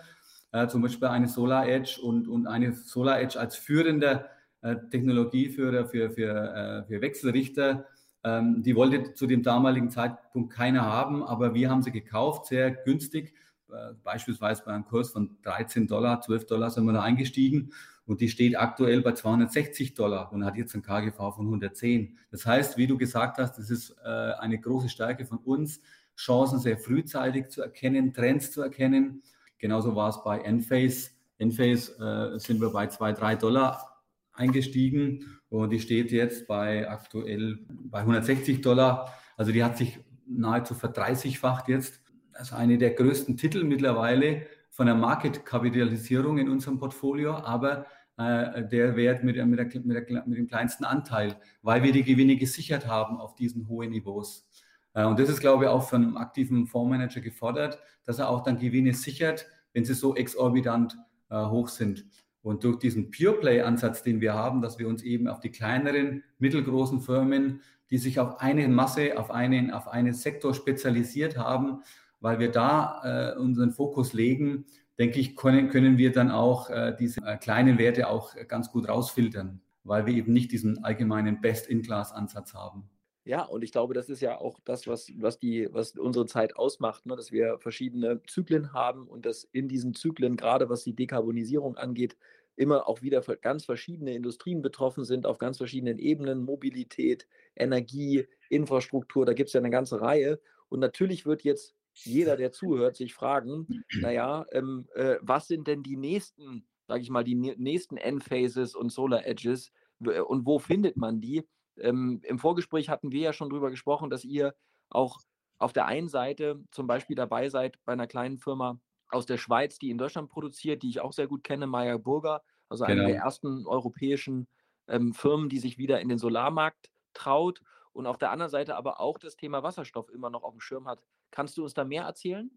äh, 0.52 0.66
zum 0.66 0.82
Beispiel 0.82 1.08
eine 1.08 1.28
Solar 1.28 1.68
Edge 1.68 2.00
und, 2.02 2.28
und 2.28 2.46
eine 2.46 2.72
Solar 2.72 3.20
Edge 3.20 3.38
als 3.38 3.56
führender 3.56 4.28
äh, 4.60 4.76
Technologieführer 4.90 5.86
für, 5.86 6.10
für, 6.10 6.84
äh, 6.84 6.86
für 6.86 7.00
Wechselrichter. 7.00 7.86
Ähm, 8.26 8.64
die 8.64 8.74
wollte 8.74 9.14
zu 9.14 9.28
dem 9.28 9.44
damaligen 9.44 9.88
Zeitpunkt 9.88 10.52
keiner 10.52 10.84
haben, 10.84 11.22
aber 11.22 11.54
wir 11.54 11.70
haben 11.70 11.82
sie 11.82 11.92
gekauft, 11.92 12.46
sehr 12.46 12.72
günstig. 12.72 13.34
Äh, 13.70 13.94
beispielsweise 14.02 14.64
bei 14.64 14.72
einem 14.72 14.84
Kurs 14.84 15.10
von 15.10 15.36
13 15.42 15.86
Dollar, 15.86 16.20
12 16.20 16.46
Dollar 16.46 16.70
sind 16.70 16.86
wir 16.86 16.92
da 16.92 17.02
eingestiegen 17.02 17.70
und 18.04 18.20
die 18.20 18.28
steht 18.28 18.58
aktuell 18.58 19.00
bei 19.02 19.12
260 19.12 19.94
Dollar 19.94 20.32
und 20.32 20.44
hat 20.44 20.56
jetzt 20.56 20.74
ein 20.74 20.82
KGV 20.82 21.16
von 21.16 21.46
110. 21.46 22.18
Das 22.32 22.44
heißt, 22.44 22.76
wie 22.76 22.88
du 22.88 22.98
gesagt 22.98 23.38
hast, 23.38 23.58
das 23.58 23.70
ist 23.70 23.94
äh, 24.04 24.08
eine 24.08 24.58
große 24.58 24.88
Stärke 24.88 25.24
von 25.24 25.38
uns, 25.38 25.80
Chancen 26.16 26.58
sehr 26.58 26.78
frühzeitig 26.78 27.50
zu 27.50 27.62
erkennen, 27.62 28.12
Trends 28.12 28.50
zu 28.50 28.60
erkennen. 28.60 29.22
Genauso 29.58 29.94
war 29.94 30.08
es 30.08 30.20
bei 30.24 30.40
Enphase. 30.40 31.10
Enphase 31.38 32.34
äh, 32.34 32.40
sind 32.40 32.60
wir 32.60 32.70
bei 32.70 32.88
2, 32.88 33.12
3 33.12 33.36
Dollar 33.36 33.95
eingestiegen 34.36 35.38
und 35.48 35.70
die 35.70 35.80
steht 35.80 36.12
jetzt 36.12 36.46
bei 36.46 36.88
aktuell 36.88 37.58
bei 37.68 38.00
160 38.00 38.60
Dollar. 38.60 39.12
Also 39.36 39.52
die 39.52 39.64
hat 39.64 39.76
sich 39.76 39.98
nahezu 40.26 40.74
verdreißigfacht 40.74 41.68
jetzt. 41.68 42.00
Das 42.32 42.48
ist 42.48 42.52
eine 42.52 42.78
der 42.78 42.90
größten 42.90 43.36
Titel 43.36 43.64
mittlerweile 43.64 44.46
von 44.70 44.86
der 44.86 44.94
Marketkapitalisierung 44.94 46.38
in 46.38 46.50
unserem 46.50 46.78
Portfolio, 46.78 47.34
aber 47.34 47.86
äh, 48.18 48.66
der 48.68 48.96
Wert 48.96 49.24
mit, 49.24 49.36
mit, 49.36 49.58
der, 49.58 49.66
mit, 49.66 50.10
der, 50.10 50.26
mit 50.26 50.38
dem 50.38 50.46
kleinsten 50.46 50.84
Anteil, 50.84 51.36
weil 51.62 51.82
wir 51.82 51.92
die 51.92 52.04
Gewinne 52.04 52.36
gesichert 52.36 52.86
haben 52.86 53.18
auf 53.18 53.34
diesen 53.34 53.68
hohen 53.68 53.90
Niveaus. 53.90 54.48
Äh, 54.94 55.04
und 55.04 55.18
das 55.18 55.28
ist, 55.28 55.40
glaube 55.40 55.64
ich, 55.64 55.70
auch 55.70 55.88
von 55.88 56.02
einem 56.02 56.16
aktiven 56.16 56.66
Fondsmanager 56.66 57.20
gefordert, 57.20 57.78
dass 58.04 58.18
er 58.18 58.28
auch 58.28 58.42
dann 58.42 58.58
Gewinne 58.58 58.94
sichert, 58.94 59.46
wenn 59.72 59.84
sie 59.84 59.94
so 59.94 60.16
exorbitant 60.16 60.96
äh, 61.30 61.44
hoch 61.44 61.68
sind. 61.68 62.06
Und 62.46 62.62
durch 62.62 62.78
diesen 62.78 63.10
Pure 63.10 63.40
Play-Ansatz, 63.40 64.04
den 64.04 64.20
wir 64.20 64.32
haben, 64.32 64.62
dass 64.62 64.78
wir 64.78 64.86
uns 64.86 65.02
eben 65.02 65.26
auf 65.26 65.40
die 65.40 65.50
kleineren, 65.50 66.22
mittelgroßen 66.38 67.00
Firmen, 67.00 67.60
die 67.90 67.98
sich 67.98 68.20
auf 68.20 68.38
eine 68.38 68.68
Masse, 68.68 69.18
auf 69.18 69.32
einen, 69.32 69.72
auf 69.72 69.88
einen 69.88 70.14
Sektor 70.14 70.54
spezialisiert 70.54 71.36
haben, 71.36 71.82
weil 72.20 72.38
wir 72.38 72.52
da 72.52 73.34
äh, 73.34 73.36
unseren 73.36 73.72
Fokus 73.72 74.12
legen, 74.12 74.64
denke 74.96 75.18
ich, 75.18 75.34
können, 75.34 75.70
können 75.70 75.98
wir 75.98 76.12
dann 76.12 76.30
auch 76.30 76.70
äh, 76.70 76.94
diese 76.96 77.20
äh, 77.26 77.36
kleinen 77.36 77.78
Werte 77.78 78.08
auch 78.08 78.36
ganz 78.46 78.70
gut 78.70 78.88
rausfiltern, 78.88 79.60
weil 79.82 80.06
wir 80.06 80.14
eben 80.14 80.32
nicht 80.32 80.52
diesen 80.52 80.84
allgemeinen 80.84 81.40
Best-in-Class-Ansatz 81.40 82.54
haben. 82.54 82.88
Ja, 83.26 83.42
und 83.42 83.64
ich 83.64 83.72
glaube, 83.72 83.92
das 83.92 84.08
ist 84.08 84.20
ja 84.20 84.38
auch 84.38 84.60
das, 84.64 84.86
was, 84.86 85.10
was, 85.16 85.40
die, 85.40 85.68
was 85.72 85.96
unsere 85.96 86.26
Zeit 86.26 86.54
ausmacht, 86.54 87.06
ne? 87.06 87.16
dass 87.16 87.32
wir 87.32 87.58
verschiedene 87.58 88.22
Zyklen 88.28 88.72
haben 88.72 89.08
und 89.08 89.26
dass 89.26 89.42
in 89.50 89.66
diesen 89.66 89.94
Zyklen, 89.94 90.36
gerade 90.36 90.68
was 90.68 90.84
die 90.84 90.94
Dekarbonisierung 90.94 91.76
angeht, 91.76 92.16
immer 92.56 92.88
auch 92.88 93.02
wieder 93.02 93.20
ganz 93.20 93.64
verschiedene 93.64 94.14
Industrien 94.14 94.62
betroffen 94.62 95.04
sind, 95.04 95.26
auf 95.26 95.38
ganz 95.38 95.58
verschiedenen 95.58 95.98
Ebenen, 95.98 96.42
Mobilität, 96.42 97.28
Energie, 97.54 98.26
Infrastruktur, 98.48 99.26
da 99.26 99.34
gibt 99.34 99.48
es 99.48 99.52
ja 99.52 99.60
eine 99.60 99.70
ganze 99.70 100.00
Reihe. 100.00 100.40
Und 100.68 100.80
natürlich 100.80 101.26
wird 101.26 101.42
jetzt 101.44 101.74
jeder, 101.94 102.36
der 102.36 102.52
zuhört, 102.52 102.96
sich 102.96 103.14
fragen, 103.14 103.68
naja, 104.00 104.46
ähm, 104.52 104.88
äh, 104.94 105.16
was 105.22 105.48
sind 105.48 105.66
denn 105.66 105.82
die 105.82 105.96
nächsten, 105.96 106.66
sage 106.88 107.02
ich 107.02 107.10
mal, 107.10 107.24
die 107.24 107.34
nächsten 107.34 107.96
Endphases 107.96 108.74
und 108.74 108.90
Solar 108.92 109.26
Edges 109.26 109.72
und 110.00 110.46
wo 110.46 110.58
findet 110.58 110.96
man 110.96 111.20
die? 111.20 111.48
Ähm, 111.78 112.20
Im 112.24 112.38
Vorgespräch 112.38 112.88
hatten 112.88 113.12
wir 113.12 113.20
ja 113.20 113.32
schon 113.32 113.48
darüber 113.50 113.70
gesprochen, 113.70 114.10
dass 114.10 114.24
ihr 114.24 114.54
auch 114.90 115.20
auf 115.58 115.72
der 115.72 115.86
einen 115.86 116.08
Seite 116.08 116.62
zum 116.70 116.86
Beispiel 116.86 117.16
dabei 117.16 117.48
seid 117.48 117.78
bei 117.84 117.92
einer 117.92 118.06
kleinen 118.06 118.38
Firma 118.38 118.80
aus 119.08 119.26
der 119.26 119.36
Schweiz, 119.36 119.78
die 119.78 119.90
in 119.90 119.98
Deutschland 119.98 120.28
produziert, 120.28 120.82
die 120.82 120.90
ich 120.90 121.00
auch 121.00 121.12
sehr 121.12 121.26
gut 121.26 121.44
kenne, 121.44 121.66
Meyer 121.66 121.98
Burger, 121.98 122.42
also 122.68 122.84
genau. 122.84 123.02
eine 123.04 123.12
der 123.12 123.22
ersten 123.22 123.66
europäischen 123.66 124.48
ähm, 124.88 125.14
Firmen, 125.14 125.48
die 125.48 125.58
sich 125.58 125.78
wieder 125.78 126.00
in 126.00 126.08
den 126.08 126.18
Solarmarkt 126.18 126.90
traut 127.14 127.62
und 127.92 128.06
auf 128.06 128.18
der 128.18 128.30
anderen 128.30 128.50
Seite 128.50 128.76
aber 128.76 129.00
auch 129.00 129.18
das 129.18 129.36
Thema 129.36 129.62
Wasserstoff 129.62 130.10
immer 130.10 130.30
noch 130.30 130.42
auf 130.42 130.52
dem 130.52 130.60
Schirm 130.60 130.86
hat. 130.86 131.02
Kannst 131.30 131.56
du 131.56 131.62
uns 131.62 131.74
da 131.74 131.84
mehr 131.84 132.04
erzählen? 132.04 132.50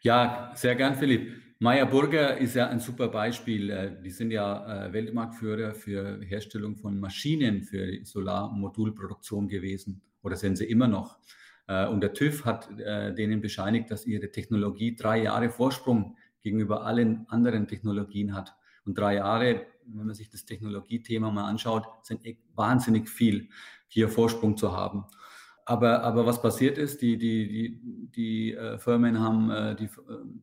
Ja, 0.00 0.52
sehr 0.54 0.76
gern, 0.76 0.94
Philipp. 0.94 1.42
Meyer 1.58 1.86
Burger 1.86 2.38
ist 2.38 2.54
ja 2.54 2.68
ein 2.68 2.78
super 2.78 3.08
Beispiel. 3.08 3.70
Äh, 3.70 4.02
die 4.02 4.10
sind 4.10 4.30
ja 4.30 4.86
äh, 4.86 4.92
Weltmarktführer 4.92 5.74
für 5.74 6.20
Herstellung 6.22 6.76
von 6.76 6.98
Maschinen 7.00 7.62
für 7.62 8.04
Solarmodulproduktion 8.04 9.48
gewesen 9.48 10.00
oder 10.22 10.36
sind 10.36 10.56
sie 10.56 10.66
immer 10.66 10.86
noch. 10.86 11.18
Äh, 11.68 11.86
und 11.86 12.00
der 12.00 12.12
TÜV 12.14 12.44
hat 12.44 12.68
denen 12.76 13.40
bescheinigt, 13.40 13.90
dass 13.90 14.06
ihre 14.06 14.32
Technologie 14.32 14.96
drei 14.96 15.22
Jahre 15.22 15.50
Vorsprung 15.50 16.16
gegenüber 16.42 16.84
allen 16.84 17.26
anderen 17.28 17.68
Technologien 17.68 18.34
hat. 18.34 18.56
Und 18.84 18.96
drei 18.96 19.16
Jahre, 19.16 19.66
wenn 19.86 20.06
man 20.06 20.14
sich 20.14 20.30
das 20.30 20.44
Technologiethema 20.44 21.30
mal 21.30 21.48
anschaut, 21.48 21.86
sind 22.02 22.22
wahnsinnig 22.54 23.08
viel, 23.08 23.48
hier 23.86 24.08
Vorsprung 24.08 24.56
zu 24.56 24.76
haben. 24.76 25.04
Aber, 25.68 26.02
aber 26.02 26.24
was 26.24 26.40
passiert 26.40 26.78
ist, 26.78 27.02
die, 27.02 27.18
die, 27.18 27.46
die, 27.46 28.08
die 28.16 28.54
äh, 28.54 28.78
Firmen 28.78 29.20
haben 29.20 29.50
äh, 29.50 29.76
die, 29.76 29.90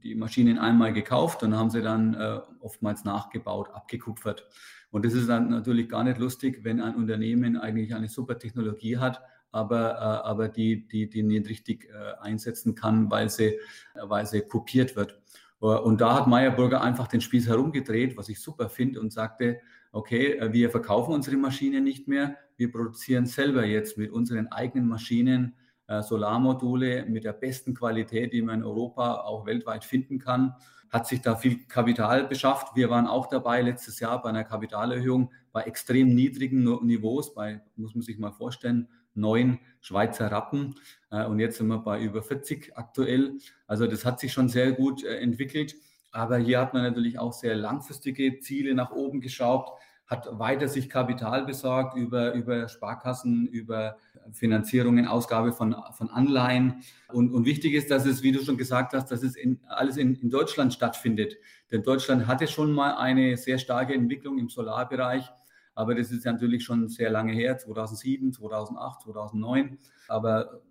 die 0.03 0.13
Maschinen 0.13 0.59
einmal 0.59 0.93
gekauft 0.93 1.41
und 1.41 1.57
haben 1.57 1.71
sie 1.71 1.81
dann 1.81 2.13
äh, 2.13 2.41
oftmals 2.59 3.03
nachgebaut, 3.05 3.71
abgekupfert. 3.73 4.47
Und 4.91 5.03
das 5.03 5.13
ist 5.13 5.27
dann 5.27 5.49
natürlich 5.49 5.89
gar 5.89 6.03
nicht 6.03 6.19
lustig, 6.19 6.59
wenn 6.61 6.79
ein 6.79 6.93
Unternehmen 6.93 7.57
eigentlich 7.57 7.95
eine 7.95 8.07
super 8.07 8.37
Technologie 8.37 8.97
hat, 8.97 9.23
aber, 9.55 9.93
äh, 9.95 10.27
aber 10.27 10.49
die, 10.49 10.87
die, 10.87 11.09
die 11.09 11.23
nicht 11.23 11.49
richtig 11.49 11.89
äh, 11.89 12.21
einsetzen 12.21 12.75
kann, 12.75 13.09
weil 13.09 13.29
sie, 13.29 13.57
weil 13.95 14.25
sie 14.25 14.41
kopiert 14.41 14.95
wird. 14.95 15.19
Und 15.59 16.01
da 16.01 16.15
hat 16.15 16.27
Meyerburger 16.27 16.81
einfach 16.81 17.07
den 17.07 17.21
Spieß 17.21 17.47
herumgedreht, 17.47 18.17
was 18.17 18.29
ich 18.29 18.39
super 18.39 18.69
finde, 18.69 18.99
und 18.99 19.11
sagte, 19.13 19.59
okay, 19.91 20.33
äh, 20.33 20.53
wir 20.53 20.69
verkaufen 20.69 21.13
unsere 21.13 21.37
Maschinen 21.37 21.83
nicht 21.83 22.07
mehr, 22.07 22.35
wir 22.57 22.71
produzieren 22.71 23.25
selber 23.25 23.65
jetzt 23.65 23.97
mit 23.97 24.11
unseren 24.11 24.47
eigenen 24.47 24.87
Maschinen 24.87 25.55
äh, 25.87 26.01
Solarmodule 26.01 27.05
mit 27.05 27.23
der 27.23 27.33
besten 27.33 27.73
Qualität, 27.73 28.33
die 28.33 28.41
man 28.41 28.59
in 28.59 28.65
Europa 28.65 29.21
auch 29.21 29.45
weltweit 29.45 29.85
finden 29.85 30.19
kann. 30.19 30.55
Hat 30.89 31.07
sich 31.07 31.21
da 31.21 31.35
viel 31.35 31.65
Kapital 31.67 32.27
beschafft. 32.27 32.75
Wir 32.75 32.89
waren 32.89 33.07
auch 33.07 33.27
dabei 33.27 33.61
letztes 33.61 33.99
Jahr 33.99 34.21
bei 34.21 34.29
einer 34.29 34.43
Kapitalerhöhung 34.43 35.31
bei 35.51 35.63
extrem 35.63 36.13
niedrigen 36.13 36.63
Niveaus, 36.85 37.33
bei, 37.33 37.61
muss 37.75 37.95
man 37.95 38.01
sich 38.01 38.17
mal 38.17 38.31
vorstellen, 38.31 38.87
neun 39.15 39.59
Schweizer 39.81 40.31
Rappen. 40.31 40.75
Äh, 41.11 41.25
und 41.25 41.39
jetzt 41.39 41.57
sind 41.57 41.67
wir 41.67 41.79
bei 41.79 42.01
über 42.01 42.21
40 42.21 42.77
aktuell. 42.77 43.37
Also 43.67 43.87
das 43.87 44.05
hat 44.05 44.19
sich 44.19 44.33
schon 44.33 44.49
sehr 44.49 44.71
gut 44.71 45.03
äh, 45.03 45.19
entwickelt. 45.19 45.75
Aber 46.11 46.37
hier 46.37 46.59
hat 46.59 46.73
man 46.73 46.83
natürlich 46.83 47.19
auch 47.19 47.33
sehr 47.33 47.55
langfristige 47.55 48.39
Ziele 48.39 48.73
nach 48.73 48.91
oben 48.91 49.19
geschraubt, 49.19 49.77
hat 50.07 50.27
weiter 50.39 50.67
sich 50.67 50.89
Kapital 50.89 51.45
besorgt 51.45 51.97
über, 51.97 52.33
über 52.33 52.69
Sparkassen, 52.69 53.47
über 53.47 53.97
Finanzierungen, 54.31 55.07
Ausgabe 55.07 55.51
von, 55.51 55.75
von 55.91 56.09
Anleihen. 56.09 56.83
Und, 57.11 57.33
und 57.33 57.45
wichtig 57.45 57.73
ist, 57.73 57.91
dass 57.91 58.05
es, 58.05 58.23
wie 58.23 58.31
du 58.31 58.41
schon 58.43 58.57
gesagt 58.57 58.93
hast, 58.93 59.11
dass 59.11 59.23
es 59.23 59.35
in, 59.35 59.59
alles 59.67 59.97
in, 59.97 60.15
in 60.15 60.29
Deutschland 60.29 60.73
stattfindet. 60.73 61.35
Denn 61.71 61.83
Deutschland 61.83 62.27
hatte 62.27 62.47
schon 62.47 62.71
mal 62.71 62.95
eine 62.95 63.35
sehr 63.35 63.57
starke 63.57 63.93
Entwicklung 63.93 64.37
im 64.37 64.47
Solarbereich. 64.47 65.29
Aber 65.75 65.93
das 65.93 66.11
ist 66.11 66.25
natürlich 66.25 66.63
schon 66.63 66.87
sehr 66.87 67.09
lange 67.09 67.33
her, 67.33 67.57
2007, 67.57 68.33
2008, 68.33 69.01
2009. 69.03 69.77
Aber 70.07 70.61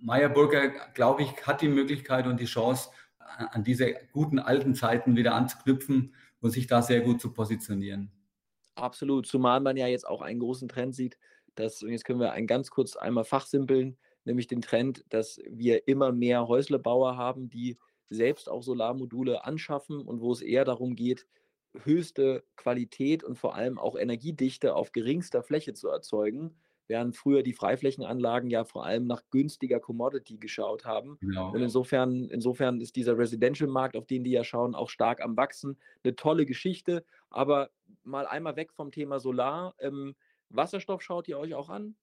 Meyerburger, 0.00 0.70
glaube 0.94 1.22
ich, 1.22 1.46
hat 1.46 1.60
die 1.60 1.68
Möglichkeit 1.68 2.26
und 2.26 2.40
die 2.40 2.46
Chance, 2.46 2.90
an 3.18 3.62
diese 3.62 3.94
guten 4.12 4.38
alten 4.38 4.74
Zeiten 4.74 5.16
wieder 5.16 5.34
anzuknüpfen 5.34 6.14
und 6.40 6.50
sich 6.50 6.66
da 6.66 6.82
sehr 6.82 7.02
gut 7.02 7.20
zu 7.20 7.32
positionieren. 7.32 8.10
Absolut, 8.74 9.26
zumal 9.26 9.60
man 9.60 9.76
ja 9.76 9.86
jetzt 9.86 10.06
auch 10.06 10.22
einen 10.22 10.40
großen 10.40 10.68
Trend 10.68 10.94
sieht, 10.94 11.18
dass, 11.54 11.82
und 11.82 11.90
jetzt 11.90 12.04
können 12.04 12.20
wir 12.20 12.32
einen 12.32 12.46
ganz 12.46 12.70
kurz 12.70 12.96
einmal 12.96 13.24
fachsimpeln, 13.24 13.98
nämlich 14.24 14.46
den 14.46 14.62
Trend, 14.62 15.04
dass 15.08 15.40
wir 15.48 15.88
immer 15.88 16.12
mehr 16.12 16.46
Häuslebauer 16.46 17.16
haben, 17.16 17.50
die 17.50 17.76
selbst 18.08 18.48
auch 18.48 18.62
Solarmodule 18.62 19.44
anschaffen 19.44 20.00
und 20.00 20.20
wo 20.20 20.32
es 20.32 20.40
eher 20.40 20.64
darum 20.64 20.94
geht, 20.94 21.26
höchste 21.82 22.44
Qualität 22.56 23.24
und 23.24 23.38
vor 23.38 23.54
allem 23.54 23.78
auch 23.78 23.96
Energiedichte 23.96 24.74
auf 24.74 24.92
geringster 24.92 25.42
Fläche 25.42 25.74
zu 25.74 25.88
erzeugen 25.88 26.56
während 26.88 27.16
früher 27.16 27.42
die 27.42 27.52
Freiflächenanlagen 27.52 28.50
ja 28.50 28.64
vor 28.64 28.84
allem 28.84 29.06
nach 29.06 29.22
günstiger 29.30 29.78
Commodity 29.78 30.38
geschaut 30.38 30.84
haben. 30.84 31.18
Genau. 31.20 31.52
Und 31.52 31.60
insofern, 31.60 32.28
insofern 32.30 32.80
ist 32.80 32.96
dieser 32.96 33.16
Residential-Markt, 33.16 33.96
auf 33.96 34.06
den 34.06 34.24
die 34.24 34.30
ja 34.30 34.42
schauen, 34.42 34.74
auch 34.74 34.88
stark 34.88 35.22
am 35.22 35.36
Wachsen. 35.36 35.78
Eine 36.02 36.16
tolle 36.16 36.46
Geschichte. 36.46 37.04
Aber 37.30 37.70
mal 38.02 38.26
einmal 38.26 38.56
weg 38.56 38.72
vom 38.72 38.90
Thema 38.90 39.20
Solar. 39.20 39.74
Ähm, 39.78 40.16
Wasserstoff 40.48 41.02
schaut 41.02 41.28
ihr 41.28 41.38
euch 41.38 41.54
auch 41.54 41.68
an? 41.68 41.94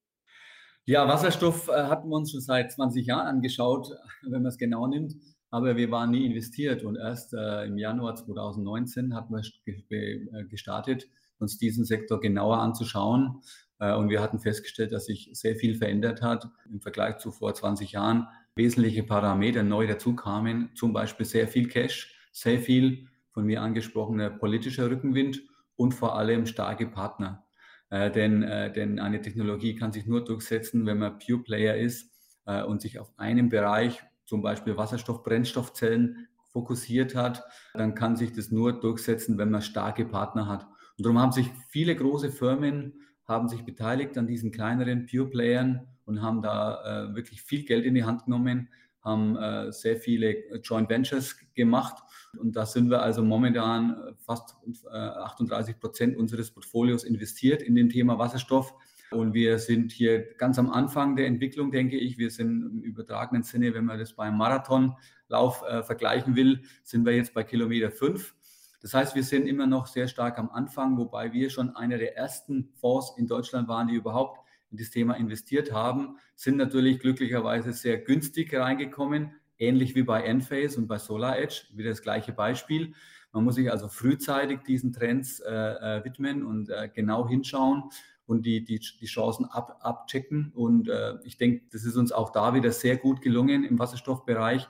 Ja, 0.86 1.08
Wasserstoff 1.08 1.68
äh, 1.68 1.72
hatten 1.72 2.10
wir 2.10 2.16
uns 2.16 2.32
schon 2.32 2.42
seit 2.42 2.72
20 2.72 3.08
Jahren 3.08 3.26
angeschaut, 3.26 3.90
wenn 4.22 4.44
man 4.44 4.46
es 4.46 4.58
genau 4.58 4.86
nimmt. 4.86 5.16
Aber 5.56 5.78
wir 5.78 5.90
waren 5.90 6.12
nie 6.12 6.26
investiert 6.26 6.84
und 6.84 6.98
erst 6.98 7.34
äh, 7.34 7.64
im 7.64 7.78
Januar 7.78 8.14
2019 8.14 9.16
hatten 9.16 9.34
wir 9.34 9.42
äh, 9.90 10.44
gestartet, 10.50 11.08
uns 11.40 11.58
diesen 11.58 11.86
Sektor 11.86 12.20
genauer 12.20 12.58
anzuschauen. 12.58 13.40
Äh, 13.80 13.96
und 13.96 14.10
wir 14.10 14.22
hatten 14.22 14.38
festgestellt, 14.38 14.92
dass 14.92 15.06
sich 15.06 15.30
sehr 15.32 15.56
viel 15.56 15.76
verändert 15.76 16.22
hat 16.22 16.50
im 16.70 16.82
Vergleich 16.82 17.20
zu 17.20 17.32
vor 17.32 17.54
20 17.54 17.94
Jahren. 17.94 18.28
Wesentliche 18.58 19.04
Parameter 19.04 19.64
neu 19.64 19.88
dazukamen, 19.88 20.72
zum 20.76 20.92
Beispiel 20.92 21.26
sehr 21.26 21.48
viel 21.48 21.70
Cash, 21.70 22.14
sehr 22.34 22.60
viel 22.60 23.08
von 23.32 23.46
mir 23.46 23.62
angesprochener 23.62 24.32
politischer 24.32 24.92
Rückenwind 24.92 25.42
und 25.78 25.94
vor 25.94 26.18
allem 26.18 26.48
starke 26.48 26.86
Partner. 26.86 27.46
Äh, 27.90 28.12
denn, 28.12 28.44
äh, 28.44 28.74
denn 28.74 29.00
eine 29.00 29.22
Technologie 29.22 29.76
kann 29.76 29.94
sich 29.94 30.06
nur 30.06 30.22
durchsetzen, 30.22 30.86
wenn 30.86 30.98
man 30.98 31.18
Pure 31.18 31.44
Player 31.44 31.78
ist 31.78 32.12
äh, 32.46 32.62
und 32.62 32.82
sich 32.82 33.00
auf 33.00 33.18
einen 33.18 33.48
Bereich, 33.48 34.04
zum 34.26 34.42
Beispiel 34.42 34.78
Wasserstoff, 34.78 35.24
Brennstoffzellen, 35.24 36.28
fokussiert 36.52 37.16
hat. 37.16 37.44
Dann 37.74 37.96
kann 37.96 38.16
sich 38.16 38.32
das 38.32 38.52
nur 38.52 38.80
durchsetzen, 38.80 39.38
wenn 39.38 39.52
man 39.52 39.62
starke 39.62 40.06
Partner 40.06 40.48
hat. 40.48 40.66
Und 40.98 41.06
darum 41.06 41.20
haben 41.20 41.32
sich 41.32 41.52
viele 41.70 41.96
große 41.96 42.32
Firmen 42.32 42.94
haben 43.26 43.50
sich 43.50 43.64
beteiligt 43.66 44.18
an 44.18 44.28
diesen 44.28 44.52
kleineren 44.52 45.08
Pure-Playern 45.08 45.88
und 46.06 46.22
haben 46.22 46.42
da 46.42 47.10
äh, 47.10 47.16
wirklich 47.16 47.42
viel 47.42 47.66
Geld 47.66 47.86
in 47.86 47.96
die 47.96 48.04
Hand 48.04 48.26
genommen, 48.26 48.70
haben 49.04 49.36
äh, 49.36 49.72
sehr 49.72 49.98
viele 49.98 50.36
Joint 50.60 50.90
Ventures 50.90 51.36
gemacht 51.54 51.96
und 52.38 52.56
da 52.56 52.66
sind 52.66 52.90
wir 52.90 53.02
also 53.02 53.24
momentan 53.24 53.92
äh, 53.92 54.14
fast 54.18 54.56
äh, 54.92 54.96
38 54.96 55.80
Prozent 55.80 56.18
unseres 56.18 56.52
Portfolios 56.52 57.04
investiert 57.04 57.62
in 57.62 57.76
dem 57.76 57.90
Thema 57.90 58.18
Wasserstoff. 58.18 58.74
Und 59.12 59.34
wir 59.34 59.60
sind 59.60 59.92
hier 59.92 60.34
ganz 60.36 60.58
am 60.60 60.70
Anfang 60.70 61.16
der 61.16 61.28
Entwicklung, 61.28 61.72
denke 61.72 61.98
ich. 61.98 62.18
Wir 62.18 62.32
sind 62.32 62.64
im 62.64 62.82
übertragenen 62.82 63.44
Sinne, 63.44 63.74
wenn 63.74 63.86
man 63.86 64.00
das 64.00 64.14
beim 64.14 64.38
Marathonlauf 64.38 65.64
äh, 65.68 65.84
vergleichen 65.84 66.36
will, 66.36 66.64
sind 66.84 67.06
wir 67.06 67.16
jetzt 67.16 67.34
bei 67.34 67.44
Kilometer 67.44 67.92
5. 67.92 68.36
Das 68.82 68.94
heißt, 68.94 69.16
wir 69.16 69.24
sind 69.24 69.48
immer 69.48 69.68
noch 69.68 69.88
sehr 69.88 70.08
stark 70.08 70.38
am 70.38 70.50
Anfang, 70.50 70.98
wobei 70.98 71.34
wir 71.34 71.50
schon 71.50 71.76
einer 71.76 71.98
der 71.98 72.18
ersten 72.18 72.70
Fonds 72.76 73.14
in 73.18 73.28
Deutschland 73.28 73.68
waren, 73.68 73.88
die 73.88 73.96
überhaupt 73.96 74.46
in 74.70 74.78
das 74.78 74.92
Thema 74.92 75.16
investiert 75.16 75.72
haben, 75.72 76.18
sind 76.36 76.58
natürlich 76.58 77.00
glücklicherweise 77.00 77.74
sehr 77.74 77.98
günstig 77.98 78.54
reingekommen, 78.54 79.36
ähnlich 79.58 79.96
wie 79.96 80.04
bei 80.04 80.22
Enphase 80.24 80.78
und 80.80 80.88
bei 80.88 80.98
SolarEdge, 80.98 81.68
wieder 81.74 81.90
das 81.90 82.02
gleiche 82.02 82.34
Beispiel. 82.34 82.94
Man 83.32 83.44
muss 83.44 83.56
sich 83.56 83.72
also 83.72 83.88
frühzeitig 83.88 84.62
diesen 84.68 84.94
Trends 84.94 85.40
äh, 85.40 85.52
äh, 85.52 86.06
widmen 86.06 86.46
und 86.46 86.70
äh, 86.70 86.90
genau 86.94 87.28
hinschauen 87.28 87.84
und 88.28 88.46
die, 88.46 88.64
die, 88.64 88.80
die 88.80 89.06
Chancen 89.06 89.46
ab, 89.46 89.80
abchecken. 89.82 90.52
Und 90.56 90.90
äh, 90.90 91.16
ich 91.24 91.38
denke, 91.38 91.64
das 91.72 91.84
ist 91.84 91.96
uns 91.96 92.12
auch 92.12 92.32
da 92.32 92.54
wieder 92.54 92.72
sehr 92.72 92.98
gut 92.98 93.22
gelungen 93.22 93.64
im 93.64 93.80
Wasserstoffbereich. 93.80 94.68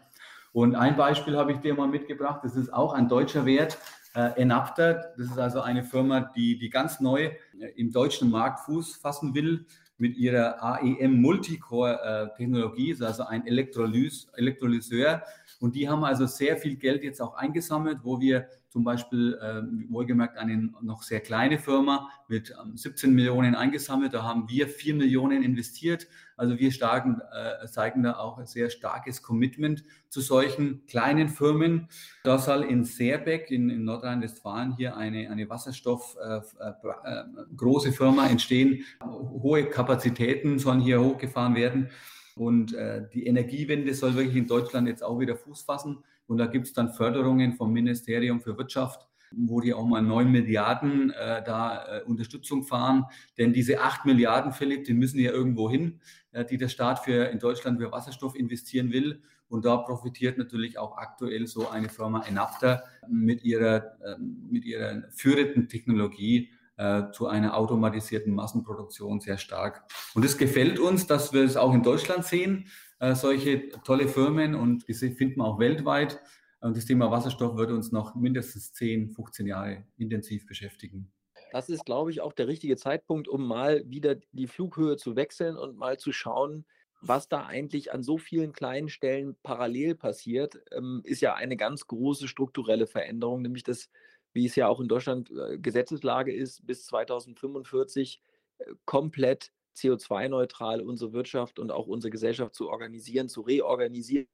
Und 0.51 0.75
ein 0.75 0.95
Beispiel 0.95 1.37
habe 1.37 1.51
ich 1.51 1.57
dir 1.59 1.73
mal 1.73 1.87
mitgebracht, 1.87 2.41
das 2.43 2.55
ist 2.55 2.73
auch 2.73 2.93
ein 2.93 3.09
deutscher 3.09 3.45
Wert, 3.45 3.77
äh, 4.15 4.41
Enapter. 4.41 5.13
Das 5.17 5.27
ist 5.27 5.37
also 5.37 5.61
eine 5.61 5.83
Firma, 5.83 6.21
die, 6.21 6.57
die 6.57 6.69
ganz 6.69 6.99
neu 6.99 7.25
äh, 7.25 7.35
im 7.75 7.91
deutschen 7.91 8.31
Markt 8.31 8.61
Fuß 8.61 8.95
fassen 8.95 9.35
will 9.35 9.65
mit 9.97 10.17
ihrer 10.17 10.61
AEM 10.61 11.21
Multicore-Technologie, 11.21 12.97
also 13.01 13.23
ein 13.23 13.47
Elektrolys, 13.47 14.27
Elektrolyseur. 14.35 15.23
Und 15.59 15.75
die 15.75 15.87
haben 15.87 16.03
also 16.03 16.25
sehr 16.25 16.57
viel 16.57 16.75
Geld 16.75 17.03
jetzt 17.03 17.21
auch 17.21 17.35
eingesammelt, 17.35 17.99
wo 18.03 18.19
wir 18.19 18.47
zum 18.75 18.83
Beispiel, 18.83 19.39
äh, 19.41 19.61
wohlgemerkt, 19.89 20.37
eine 20.37 20.69
noch 20.81 21.01
sehr 21.01 21.21
kleine 21.21 21.59
Firma 21.59 22.09
mit 22.27 22.53
ähm, 22.61 22.75
17 22.75 23.13
Millionen 23.13 23.55
eingesammelt. 23.55 24.13
Da 24.13 24.23
haben 24.23 24.49
wir 24.49 24.67
4 24.67 24.95
Millionen 24.95 25.43
investiert. 25.43 26.07
Also 26.35 26.59
wir 26.59 26.73
starken, 26.73 27.21
äh, 27.31 27.65
zeigen 27.67 28.03
da 28.03 28.17
auch 28.17 28.37
ein 28.37 28.47
sehr 28.47 28.69
starkes 28.69 29.23
Commitment 29.23 29.85
zu 30.09 30.19
solchen 30.19 30.85
kleinen 30.87 31.29
Firmen. 31.29 31.87
Da 32.25 32.37
soll 32.37 32.63
in 32.63 32.83
Seerbeck 32.83 33.49
in, 33.49 33.69
in 33.69 33.85
Nordrhein-Westfalen 33.85 34.75
hier 34.75 34.97
eine, 34.97 35.29
eine 35.29 35.49
Wasserstoff 35.49 36.17
äh, 36.21 36.39
äh, 36.39 37.23
große 37.55 37.93
Firma 37.93 38.27
entstehen. 38.27 38.83
Hohe 39.01 39.69
Kapazitäten 39.69 40.59
sollen 40.59 40.81
hier 40.81 41.01
hochgefahren 41.01 41.55
werden. 41.55 41.91
Und 42.35 42.73
äh, 42.73 43.07
die 43.13 43.25
Energiewende 43.25 43.93
soll 43.93 44.15
wirklich 44.15 44.35
in 44.35 44.47
Deutschland 44.47 44.89
jetzt 44.89 45.01
auch 45.01 45.17
wieder 45.17 45.37
Fuß 45.37 45.61
fassen. 45.61 46.03
Und 46.27 46.37
da 46.37 46.47
gibt 46.47 46.67
es 46.67 46.73
dann 46.73 46.89
Förderungen 46.93 47.53
vom 47.53 47.71
Ministerium 47.71 48.41
für 48.41 48.57
Wirtschaft, 48.57 49.07
wo 49.31 49.59
die 49.59 49.73
auch 49.73 49.85
mal 49.85 50.01
neun 50.01 50.31
Milliarden 50.31 51.11
äh, 51.11 51.43
da 51.43 51.99
äh, 51.99 52.03
Unterstützung 52.03 52.63
fahren. 52.63 53.05
Denn 53.37 53.53
diese 53.53 53.81
acht 53.81 54.05
Milliarden, 54.05 54.51
Philipp, 54.51 54.85
die 54.85 54.93
müssen 54.93 55.19
ja 55.19 55.31
irgendwo 55.31 55.69
hin, 55.69 55.99
äh, 56.31 56.45
die 56.45 56.57
der 56.57 56.69
Staat 56.69 56.99
für 56.99 57.25
in 57.25 57.39
Deutschland 57.39 57.79
für 57.79 57.91
Wasserstoff 57.91 58.35
investieren 58.35 58.91
will. 58.91 59.21
Und 59.47 59.65
da 59.65 59.77
profitiert 59.77 60.37
natürlich 60.37 60.77
auch 60.77 60.97
aktuell 60.97 61.47
so 61.47 61.69
eine 61.69 61.89
Firma 61.89 62.23
Enapter 62.27 62.83
mit 63.07 63.43
ihrer, 63.43 63.97
ähm, 64.05 64.47
mit 64.49 64.65
ihrer 64.65 65.03
führenden 65.11 65.69
Technologie 65.69 66.49
äh, 66.77 67.11
zu 67.11 67.27
einer 67.27 67.55
automatisierten 67.55 68.33
Massenproduktion 68.33 69.21
sehr 69.21 69.37
stark. 69.37 69.83
Und 70.13 70.25
es 70.25 70.37
gefällt 70.37 70.79
uns, 70.79 71.07
dass 71.07 71.31
wir 71.31 71.43
es 71.43 71.55
auch 71.57 71.73
in 71.73 71.83
Deutschland 71.83 72.25
sehen, 72.25 72.67
solche 72.99 73.69
tolle 73.83 74.07
Firmen 74.07 74.55
und 74.55 74.87
diese 74.87 75.11
finden 75.11 75.39
wir 75.39 75.45
auch 75.45 75.59
weltweit. 75.59 76.19
Und 76.61 76.75
das 76.75 76.85
Thema 76.85 77.11
Wasserstoff 77.11 77.57
wird 77.57 77.71
uns 77.71 77.91
noch 77.91 78.15
mindestens 78.15 78.73
10, 78.73 79.11
15 79.11 79.47
Jahre 79.47 79.85
intensiv 79.97 80.45
beschäftigen. 80.45 81.11
Das 81.51 81.69
ist, 81.69 81.85
glaube 81.85 82.11
ich, 82.11 82.21
auch 82.21 82.33
der 82.33 82.47
richtige 82.47 82.75
Zeitpunkt, 82.75 83.27
um 83.27 83.45
mal 83.45 83.83
wieder 83.85 84.15
die 84.31 84.47
Flughöhe 84.47 84.97
zu 84.97 85.15
wechseln 85.15 85.57
und 85.57 85.77
mal 85.77 85.97
zu 85.97 86.11
schauen, 86.11 86.65
was 87.01 87.27
da 87.27 87.45
eigentlich 87.45 87.93
an 87.93 88.01
so 88.01 88.17
vielen 88.17 88.51
kleinen 88.51 88.89
Stellen 88.89 89.35
parallel 89.43 89.95
passiert, 89.95 90.59
ähm, 90.71 91.01
ist 91.03 91.21
ja 91.21 91.35
eine 91.35 91.55
ganz 91.55 91.87
große 91.87 92.27
strukturelle 92.27 92.87
Veränderung, 92.87 93.41
nämlich 93.41 93.63
das 93.63 93.89
wie 94.35 94.45
es 94.45 94.55
ja 94.55 94.67
auch 94.67 94.81
in 94.81 94.87
Deutschland 94.87 95.31
äh, 95.31 95.57
Gesetzeslage 95.57 96.35
ist, 96.35 96.67
bis 96.67 96.85
2045 96.85 98.21
äh, 98.57 98.65
komplett 98.83 99.51
CO2-neutral 99.75 100.81
unsere 100.81 101.13
Wirtschaft 101.13 101.59
und 101.59 101.71
auch 101.71 101.87
unsere 101.87 102.11
Gesellschaft 102.11 102.55
zu 102.55 102.69
organisieren, 102.69 103.29
zu 103.29 103.41
reorganisieren. 103.41 104.27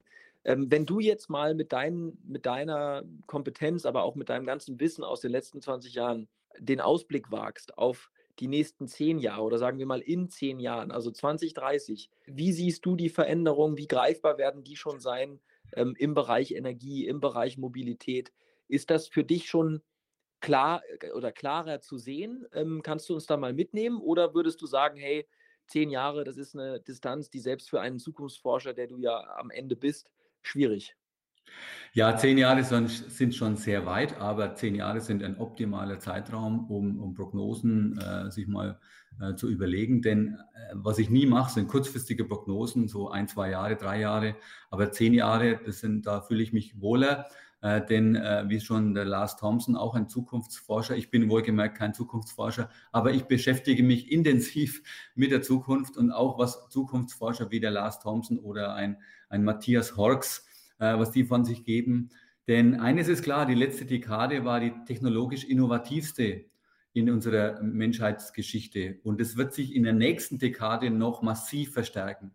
Ähm, 0.44 0.72
wenn 0.72 0.86
du 0.86 1.00
jetzt 1.00 1.30
mal 1.30 1.54
mit, 1.54 1.72
dein, 1.72 2.18
mit 2.24 2.46
deiner 2.46 3.04
Kompetenz, 3.28 3.86
aber 3.86 4.04
auch 4.04 4.16
mit 4.16 4.30
deinem 4.30 4.46
ganzen 4.46 4.80
Wissen 4.80 5.04
aus 5.04 5.22
den 5.22 5.32
letzten 5.32 5.62
20 5.62 5.94
Jahren 5.94 6.28
den 6.58 6.82
Ausblick 6.82 7.32
wagst 7.32 7.78
auf 7.78 8.12
die 8.40 8.48
nächsten 8.48 8.88
zehn 8.88 9.20
Jahre 9.20 9.44
oder 9.44 9.58
sagen 9.58 9.78
wir 9.78 9.86
mal 9.86 10.02
in 10.02 10.30
zehn 10.30 10.60
Jahren, 10.60 10.92
also 10.92 11.12
2030, 11.12 12.10
wie 12.26 12.52
siehst 12.52 12.86
du 12.86 12.96
die 12.96 13.10
Veränderungen, 13.10 13.78
wie 13.78 13.88
greifbar 13.88 14.38
werden 14.38 14.64
die 14.64 14.76
schon 14.76 15.00
sein 15.00 15.40
ähm, 15.74 15.96
im 15.98 16.14
Bereich 16.14 16.52
Energie, 16.52 17.06
im 17.06 17.20
Bereich 17.20 17.58
Mobilität? 17.58 18.32
Ist 18.68 18.90
das 18.90 19.08
für 19.08 19.24
dich 19.24 19.48
schon 19.48 19.82
klar 20.42 20.82
äh, 21.00 21.12
oder 21.12 21.32
klarer 21.32 21.80
zu 21.80 21.98
sehen? 21.98 22.46
Ähm, 22.54 22.82
kannst 22.84 23.10
du 23.10 23.14
uns 23.14 23.26
da 23.26 23.38
mal 23.38 23.54
mitnehmen 23.54 24.02
oder 24.02 24.34
würdest 24.34 24.62
du 24.62 24.66
sagen, 24.66 24.98
hey, 24.98 25.28
zehn 25.68 25.90
Jahre, 25.90 26.24
das 26.24 26.38
ist 26.38 26.56
eine 26.56 26.82
Distanz, 26.82 27.30
die 27.30 27.40
selbst 27.40 27.70
für 27.70 27.80
einen 27.80 28.00
Zukunftsforscher, 28.00 28.74
der 28.74 28.88
du 28.88 28.98
ja 28.98 29.38
am 29.38 29.50
Ende 29.50 29.76
bist, 29.76 30.10
schwierig? 30.42 30.96
Ja, 31.94 32.16
zehn 32.16 32.38
Jahre 32.38 32.64
sind 32.64 33.36
schon 33.36 33.58
sehr 33.58 33.86
weit, 33.86 34.18
aber 34.18 34.56
zehn 34.56 34.76
Jahre 34.76 35.02
sind 35.02 35.24
ein 35.24 35.38
optimaler 35.38 36.00
Zeitraum, 36.00 36.70
um, 36.70 37.00
um 37.00 37.14
Prognosen 37.14 38.00
äh, 38.00 38.32
sich 38.32 38.48
mal 38.48 38.80
äh, 39.20 39.36
zu 39.36 39.50
überlegen. 39.50 40.02
Denn 40.02 40.38
äh, 40.54 40.74
was 40.74 41.00
ich 41.00 41.10
nie 41.10 41.26
mache, 41.26 41.52
sind 41.52 41.68
kurzfristige 41.68 42.24
Prognosen, 42.24 42.88
so 42.88 43.10
ein, 43.10 43.28
zwei 43.28 43.50
Jahre, 43.50 43.76
drei 43.76 44.00
Jahre. 44.00 44.36
Aber 44.70 44.92
zehn 44.92 45.14
Jahre, 45.14 45.60
das 45.66 45.80
sind, 45.80 46.06
da 46.06 46.22
fühle 46.22 46.44
ich 46.44 46.54
mich 46.54 46.80
wohler. 46.80 47.28
Äh, 47.62 47.86
denn 47.86 48.16
äh, 48.16 48.46
wie 48.48 48.60
schon 48.60 48.96
der 48.96 49.06
Lars 49.06 49.38
Thompson, 49.38 49.76
auch 49.76 49.94
ein 49.94 50.10
Zukunftsforscher, 50.10 50.96
ich 50.96 51.12
bin 51.12 51.30
wohlgemerkt 51.30 51.78
kein 51.78 51.94
Zukunftsforscher, 51.94 52.70
aber 52.92 53.12
ich 53.12 53.26
beschäftige 53.26 53.84
mich 53.84 54.12
intensiv 54.12 54.82
mit 55.16 55.32
der 55.32 55.44
Zukunft 55.44 55.96
und 55.96 56.12
auch 56.12 56.40
was 56.40 56.70
Zukunftsforscher 56.70 57.52
wie 57.52 57.60
der 57.60 57.72
Lars 57.72 58.00
Thompson 58.00 58.40
oder 58.40 58.74
ein, 58.74 58.98
ein 59.30 59.44
Matthias 59.44 59.96
Horks, 59.96 60.46
äh, 60.80 60.98
was 60.98 61.12
die 61.12 61.24
von 61.24 61.46
sich 61.46 61.64
geben. 61.64 62.10
Denn 62.48 62.80
eines 62.80 63.08
ist 63.08 63.24
klar, 63.24 63.46
die 63.46 63.54
letzte 63.54 63.86
Dekade 63.86 64.44
war 64.44 64.60
die 64.60 64.74
technologisch 64.86 65.44
innovativste 65.44 66.46
in 66.94 67.10
unserer 67.10 67.62
Menschheitsgeschichte. 67.62 69.00
Und 69.04 69.22
es 69.22 69.38
wird 69.38 69.54
sich 69.54 69.76
in 69.76 69.84
der 69.84 69.94
nächsten 69.94 70.40
Dekade 70.40 70.90
noch 70.90 71.22
massiv 71.22 71.74
verstärken. 71.74 72.34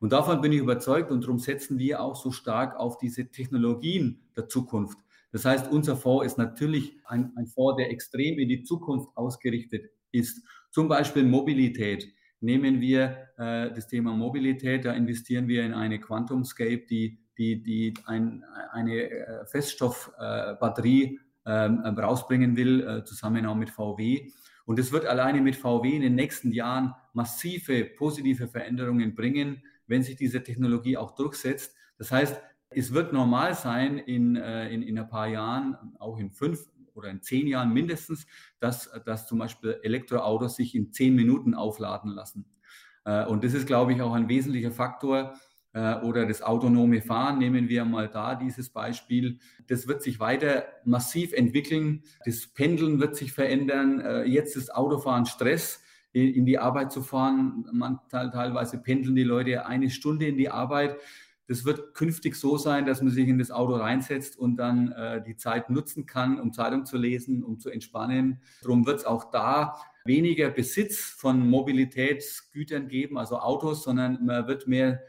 Und 0.00 0.12
davon 0.12 0.40
bin 0.40 0.52
ich 0.52 0.60
überzeugt 0.60 1.10
und 1.10 1.24
darum 1.24 1.38
setzen 1.38 1.78
wir 1.78 2.00
auch 2.00 2.16
so 2.16 2.30
stark 2.30 2.76
auf 2.76 2.98
diese 2.98 3.30
Technologien 3.30 4.20
der 4.36 4.48
Zukunft. 4.48 4.98
Das 5.32 5.44
heißt, 5.44 5.70
unser 5.70 5.96
Fonds 5.96 6.26
ist 6.26 6.38
natürlich 6.38 6.96
ein, 7.04 7.32
ein 7.36 7.46
Fonds, 7.46 7.76
der 7.76 7.90
extrem 7.90 8.38
in 8.38 8.48
die 8.48 8.62
Zukunft 8.62 9.16
ausgerichtet 9.16 9.90
ist. 10.12 10.42
Zum 10.70 10.88
Beispiel 10.88 11.24
Mobilität. 11.24 12.06
Nehmen 12.40 12.80
wir 12.80 13.28
äh, 13.36 13.72
das 13.74 13.88
Thema 13.88 14.12
Mobilität, 14.12 14.84
da 14.84 14.92
investieren 14.92 15.48
wir 15.48 15.64
in 15.64 15.74
eine 15.74 15.98
QuantumScape, 15.98 16.86
die, 16.88 17.18
die, 17.36 17.62
die 17.62 17.94
ein, 18.06 18.44
eine 18.70 19.10
äh, 19.10 19.46
Feststoffbatterie 19.46 21.18
äh, 21.44 21.64
ähm, 21.66 21.80
rausbringen 21.80 22.56
will, 22.56 22.86
äh, 22.86 23.04
zusammen 23.04 23.44
auch 23.46 23.56
mit 23.56 23.70
VW. 23.70 24.30
Und 24.66 24.78
es 24.78 24.92
wird 24.92 25.06
alleine 25.06 25.40
mit 25.40 25.56
VW 25.56 25.96
in 25.96 26.02
den 26.02 26.14
nächsten 26.14 26.52
Jahren 26.52 26.94
massive 27.12 27.86
positive 27.96 28.48
Veränderungen 28.48 29.14
bringen, 29.14 29.62
wenn 29.88 30.02
sich 30.02 30.16
diese 30.16 30.42
Technologie 30.42 30.96
auch 30.96 31.16
durchsetzt. 31.16 31.74
Das 31.98 32.12
heißt, 32.12 32.40
es 32.70 32.92
wird 32.92 33.12
normal 33.12 33.54
sein 33.54 33.98
in, 33.98 34.36
äh, 34.36 34.68
in, 34.68 34.82
in 34.82 34.98
ein 34.98 35.08
paar 35.08 35.26
Jahren, 35.26 35.76
auch 35.98 36.18
in 36.18 36.30
fünf 36.30 36.70
oder 36.94 37.08
in 37.10 37.22
zehn 37.22 37.46
Jahren 37.46 37.72
mindestens, 37.72 38.26
dass, 38.60 38.90
dass 39.06 39.26
zum 39.26 39.38
Beispiel 39.38 39.78
Elektroautos 39.82 40.56
sich 40.56 40.74
in 40.74 40.92
zehn 40.92 41.14
Minuten 41.14 41.54
aufladen 41.54 42.10
lassen. 42.10 42.44
Äh, 43.04 43.24
und 43.26 43.44
das 43.44 43.54
ist, 43.54 43.66
glaube 43.66 43.92
ich, 43.92 44.02
auch 44.02 44.12
ein 44.12 44.28
wesentlicher 44.28 44.72
Faktor. 44.72 45.34
Äh, 45.72 45.96
oder 46.00 46.26
das 46.26 46.42
autonome 46.42 47.00
Fahren, 47.00 47.38
nehmen 47.38 47.68
wir 47.68 47.84
mal 47.84 48.08
da 48.08 48.34
dieses 48.34 48.70
Beispiel. 48.70 49.38
Das 49.66 49.86
wird 49.88 50.02
sich 50.02 50.20
weiter 50.20 50.64
massiv 50.84 51.32
entwickeln. 51.32 52.02
Das 52.24 52.48
Pendeln 52.48 53.00
wird 53.00 53.16
sich 53.16 53.32
verändern. 53.32 54.26
Jetzt 54.26 54.56
ist 54.56 54.74
Autofahren 54.74 55.26
Stress 55.26 55.82
in 56.12 56.46
die 56.46 56.58
Arbeit 56.58 56.92
zu 56.92 57.02
fahren. 57.02 57.66
Man, 57.72 58.00
teilweise 58.10 58.78
pendeln 58.78 59.14
die 59.14 59.24
Leute 59.24 59.66
eine 59.66 59.90
Stunde 59.90 60.26
in 60.26 60.36
die 60.36 60.50
Arbeit. 60.50 60.96
Das 61.46 61.64
wird 61.64 61.94
künftig 61.94 62.34
so 62.36 62.58
sein, 62.58 62.84
dass 62.84 63.00
man 63.00 63.10
sich 63.10 63.26
in 63.26 63.38
das 63.38 63.50
Auto 63.50 63.74
reinsetzt 63.74 64.38
und 64.38 64.56
dann 64.56 64.92
äh, 64.92 65.22
die 65.22 65.36
Zeit 65.36 65.70
nutzen 65.70 66.04
kann, 66.04 66.38
um 66.38 66.52
Zeitung 66.52 66.84
zu 66.84 66.98
lesen, 66.98 67.42
um 67.42 67.58
zu 67.58 67.70
entspannen. 67.70 68.42
Darum 68.60 68.84
wird 68.84 68.98
es 68.98 69.04
auch 69.06 69.30
da 69.30 69.76
weniger 70.04 70.50
Besitz 70.50 70.98
von 70.98 71.48
Mobilitätsgütern 71.48 72.88
geben, 72.88 73.16
also 73.16 73.38
Autos, 73.38 73.82
sondern 73.82 74.24
man 74.24 74.46
wird 74.46 74.66
mehr 74.66 75.00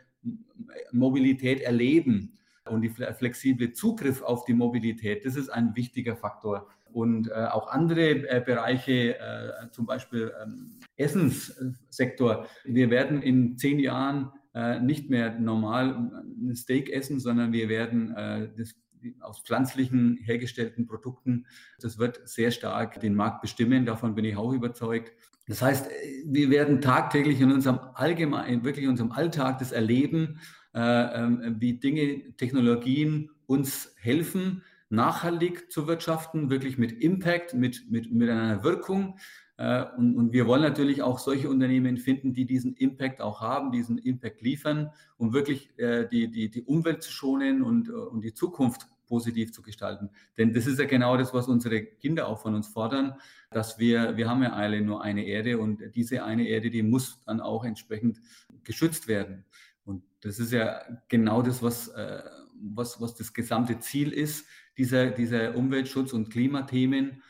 Mobilität 0.91 1.61
erleben. 1.61 2.37
Und 2.65 2.81
die 2.81 2.89
flexible 2.89 3.73
Zugriff 3.73 4.21
auf 4.21 4.45
die 4.45 4.53
Mobilität, 4.53 5.25
das 5.25 5.35
ist 5.35 5.49
ein 5.49 5.75
wichtiger 5.75 6.15
Faktor 6.15 6.67
und 6.93 7.29
äh, 7.29 7.45
auch 7.45 7.69
andere 7.69 8.09
äh, 8.09 8.41
Bereiche, 8.45 9.17
äh, 9.19 9.71
zum 9.71 9.85
Beispiel 9.85 10.31
ähm, 10.41 10.79
Essenssektor. 10.97 12.47
Wir 12.65 12.89
werden 12.89 13.21
in 13.21 13.57
zehn 13.57 13.79
Jahren 13.79 14.31
äh, 14.53 14.79
nicht 14.79 15.09
mehr 15.09 15.39
normal 15.39 16.11
ein 16.41 16.55
Steak 16.55 16.89
essen, 16.89 17.19
sondern 17.19 17.51
wir 17.51 17.69
werden 17.69 18.15
äh, 18.15 18.49
das 18.57 18.75
aus 19.21 19.41
pflanzlichen 19.41 20.17
hergestellten 20.17 20.85
Produkten. 20.85 21.45
Das 21.79 21.97
wird 21.99 22.27
sehr 22.27 22.51
stark 22.51 22.99
den 22.99 23.15
Markt 23.15 23.41
bestimmen, 23.41 23.85
davon 23.85 24.15
bin 24.15 24.25
ich 24.25 24.35
auch 24.35 24.51
überzeugt. 24.51 25.13
Das 25.47 25.61
heißt, 25.61 25.89
wir 26.25 26.49
werden 26.49 26.81
tagtäglich 26.81 27.41
in 27.41 27.51
unserem 27.51 27.79
allgemein, 27.95 28.63
wirklich 28.63 28.83
in 28.85 28.91
unserem 28.91 29.11
Alltag 29.11 29.59
das 29.59 29.71
erleben, 29.71 30.39
äh, 30.75 30.79
äh, 30.79 31.55
wie 31.59 31.79
Dinge, 31.79 32.35
Technologien 32.37 33.31
uns 33.47 33.95
helfen, 33.97 34.63
nachhaltig 34.89 35.71
zu 35.71 35.87
wirtschaften, 35.87 36.49
wirklich 36.49 36.77
mit 36.77 36.91
Impact, 36.91 37.53
mit, 37.53 37.89
mit, 37.89 38.11
mit 38.11 38.29
einer 38.29 38.63
Wirkung. 38.63 39.17
Äh, 39.57 39.85
und, 39.97 40.15
und, 40.15 40.33
wir 40.33 40.47
wollen 40.47 40.61
natürlich 40.61 41.03
auch 41.03 41.19
solche 41.19 41.49
Unternehmen 41.49 41.97
finden, 41.97 42.33
die 42.33 42.45
diesen 42.45 42.75
Impact 42.75 43.21
auch 43.21 43.41
haben, 43.41 43.71
diesen 43.71 43.97
Impact 43.97 44.41
liefern, 44.41 44.91
um 45.17 45.33
wirklich 45.33 45.77
äh, 45.77 46.07
die, 46.07 46.29
die, 46.31 46.49
die 46.49 46.63
Umwelt 46.63 47.03
zu 47.03 47.11
schonen 47.11 47.61
und, 47.61 47.89
und 47.89 48.21
die 48.21 48.33
Zukunft 48.33 48.87
positiv 49.09 49.51
zu 49.51 49.61
gestalten. 49.61 50.09
Denn 50.37 50.53
das 50.53 50.67
ist 50.67 50.79
ja 50.79 50.85
genau 50.85 51.17
das, 51.17 51.33
was 51.33 51.47
unsere 51.47 51.83
Kinder 51.83 52.27
auch 52.27 52.39
von 52.39 52.55
uns 52.55 52.67
fordern, 52.67 53.15
dass 53.51 53.79
wir, 53.79 54.15
wir 54.15 54.29
haben 54.29 54.43
ja 54.43 54.53
alle 54.53 54.81
nur 54.81 55.03
eine 55.03 55.25
Erde 55.25 55.57
und 55.57 55.81
diese 55.95 56.23
eine 56.23 56.47
Erde, 56.47 56.69
die 56.69 56.83
muss 56.83 57.19
dann 57.25 57.41
auch 57.41 57.65
entsprechend 57.65 58.21
geschützt 58.63 59.07
werden. 59.07 59.43
Und 59.83 60.03
das 60.21 60.39
ist 60.39 60.53
ja 60.53 60.81
genau 61.09 61.41
das, 61.41 61.61
was, 61.63 61.89
äh, 61.89 62.21
was, 62.61 63.01
was 63.01 63.15
das 63.15 63.33
gesamte 63.33 63.79
Ziel 63.79 64.13
ist, 64.13 64.45
dieser, 64.79 65.11
dieser 65.11 65.55
Umweltschutz- 65.55 66.13
und 66.13 66.29
Klimathemen, 66.31 67.21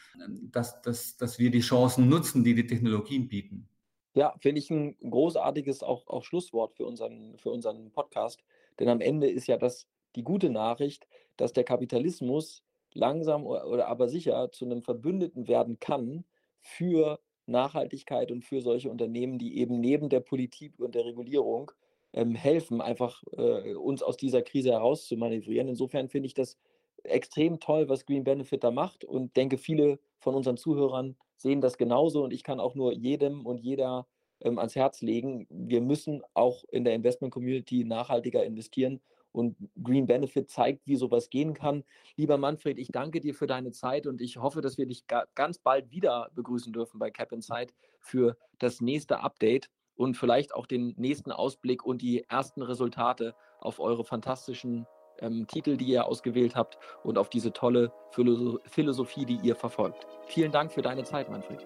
dass, 0.51 0.81
dass, 0.81 1.17
dass 1.17 1.39
wir 1.39 1.51
die 1.51 1.61
Chancen 1.61 2.07
nutzen, 2.07 2.43
die 2.43 2.55
die 2.55 2.67
Technologien 2.67 3.27
bieten. 3.27 3.67
Ja, 4.13 4.35
finde 4.39 4.59
ich 4.59 4.69
ein 4.69 4.95
großartiges 5.01 5.83
auch, 5.83 6.07
auch 6.07 6.23
Schlusswort 6.23 6.75
für 6.75 6.85
unseren, 6.85 7.37
für 7.37 7.49
unseren 7.49 7.91
Podcast. 7.91 8.41
Denn 8.79 8.89
am 8.89 9.01
Ende 9.01 9.29
ist 9.29 9.47
ja 9.47 9.57
das 9.57 9.87
die 10.15 10.23
gute 10.23 10.49
Nachricht, 10.49 11.07
dass 11.37 11.53
der 11.53 11.63
Kapitalismus 11.63 12.63
langsam 12.93 13.45
oder 13.45 13.87
aber 13.87 14.09
sicher 14.09 14.51
zu 14.51 14.65
einem 14.65 14.81
Verbündeten 14.81 15.47
werden 15.47 15.79
kann 15.79 16.25
für 16.59 17.19
Nachhaltigkeit 17.45 18.31
und 18.31 18.45
für 18.45 18.61
solche 18.61 18.89
Unternehmen, 18.89 19.37
die 19.37 19.57
eben 19.57 19.79
neben 19.79 20.09
der 20.09 20.19
Politik 20.19 20.79
und 20.79 20.95
der 20.95 21.05
Regulierung 21.05 21.71
ähm, 22.13 22.35
helfen, 22.35 22.81
einfach 22.81 23.23
äh, 23.37 23.75
uns 23.75 24.01
aus 24.01 24.17
dieser 24.17 24.41
Krise 24.41 24.71
herauszumanövrieren. 24.71 25.67
Insofern 25.67 26.09
finde 26.09 26.27
ich 26.27 26.33
das 26.33 26.57
extrem 27.03 27.59
toll, 27.59 27.89
was 27.89 28.05
Green 28.05 28.23
Benefit 28.23 28.63
da 28.63 28.71
macht 28.71 29.03
und 29.03 29.35
denke, 29.35 29.57
viele 29.57 29.99
von 30.19 30.35
unseren 30.35 30.57
Zuhörern 30.57 31.15
sehen 31.37 31.61
das 31.61 31.77
genauso 31.77 32.23
und 32.23 32.31
ich 32.31 32.43
kann 32.43 32.59
auch 32.59 32.75
nur 32.75 32.93
jedem 32.93 33.45
und 33.45 33.59
jeder 33.59 34.07
ähm, 34.41 34.59
ans 34.59 34.75
Herz 34.75 35.01
legen, 35.01 35.47
wir 35.49 35.81
müssen 35.81 36.21
auch 36.33 36.63
in 36.71 36.83
der 36.83 36.93
Investment 36.93 37.33
Community 37.33 37.83
nachhaltiger 37.83 38.43
investieren 38.43 39.01
und 39.31 39.57
Green 39.83 40.07
Benefit 40.07 40.49
zeigt, 40.49 40.87
wie 40.87 40.95
sowas 40.95 41.29
gehen 41.29 41.53
kann. 41.53 41.83
Lieber 42.15 42.37
Manfred, 42.37 42.77
ich 42.77 42.89
danke 42.91 43.19
dir 43.19 43.33
für 43.33 43.47
deine 43.47 43.71
Zeit 43.71 44.07
und 44.07 44.21
ich 44.21 44.37
hoffe, 44.37 44.61
dass 44.61 44.77
wir 44.77 44.87
dich 44.87 45.05
ganz 45.35 45.59
bald 45.59 45.91
wieder 45.91 46.31
begrüßen 46.35 46.73
dürfen 46.73 46.99
bei 46.99 47.11
Cap 47.11 47.31
Insight 47.31 47.73
für 47.99 48.37
das 48.57 48.81
nächste 48.81 49.19
Update 49.19 49.69
und 49.95 50.15
vielleicht 50.15 50.55
auch 50.55 50.65
den 50.65 50.93
nächsten 50.97 51.31
Ausblick 51.31 51.85
und 51.85 52.01
die 52.01 52.23
ersten 52.29 52.61
Resultate 52.61 53.35
auf 53.59 53.79
eure 53.79 54.05
fantastischen 54.05 54.85
ähm, 55.21 55.47
Titel, 55.47 55.77
die 55.77 55.85
ihr 55.85 56.05
ausgewählt 56.05 56.55
habt 56.55 56.77
und 57.03 57.17
auf 57.17 57.29
diese 57.29 57.51
tolle 57.51 57.91
Philosophie, 58.11 59.25
die 59.25 59.39
ihr 59.43 59.55
verfolgt. 59.55 60.07
Vielen 60.27 60.51
Dank 60.51 60.71
für 60.71 60.81
deine 60.81 61.03
Zeit, 61.03 61.29
Manfred. 61.29 61.59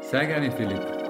Sehr 0.00 0.26
gerne, 0.26 0.50
Philipp. 0.50 1.05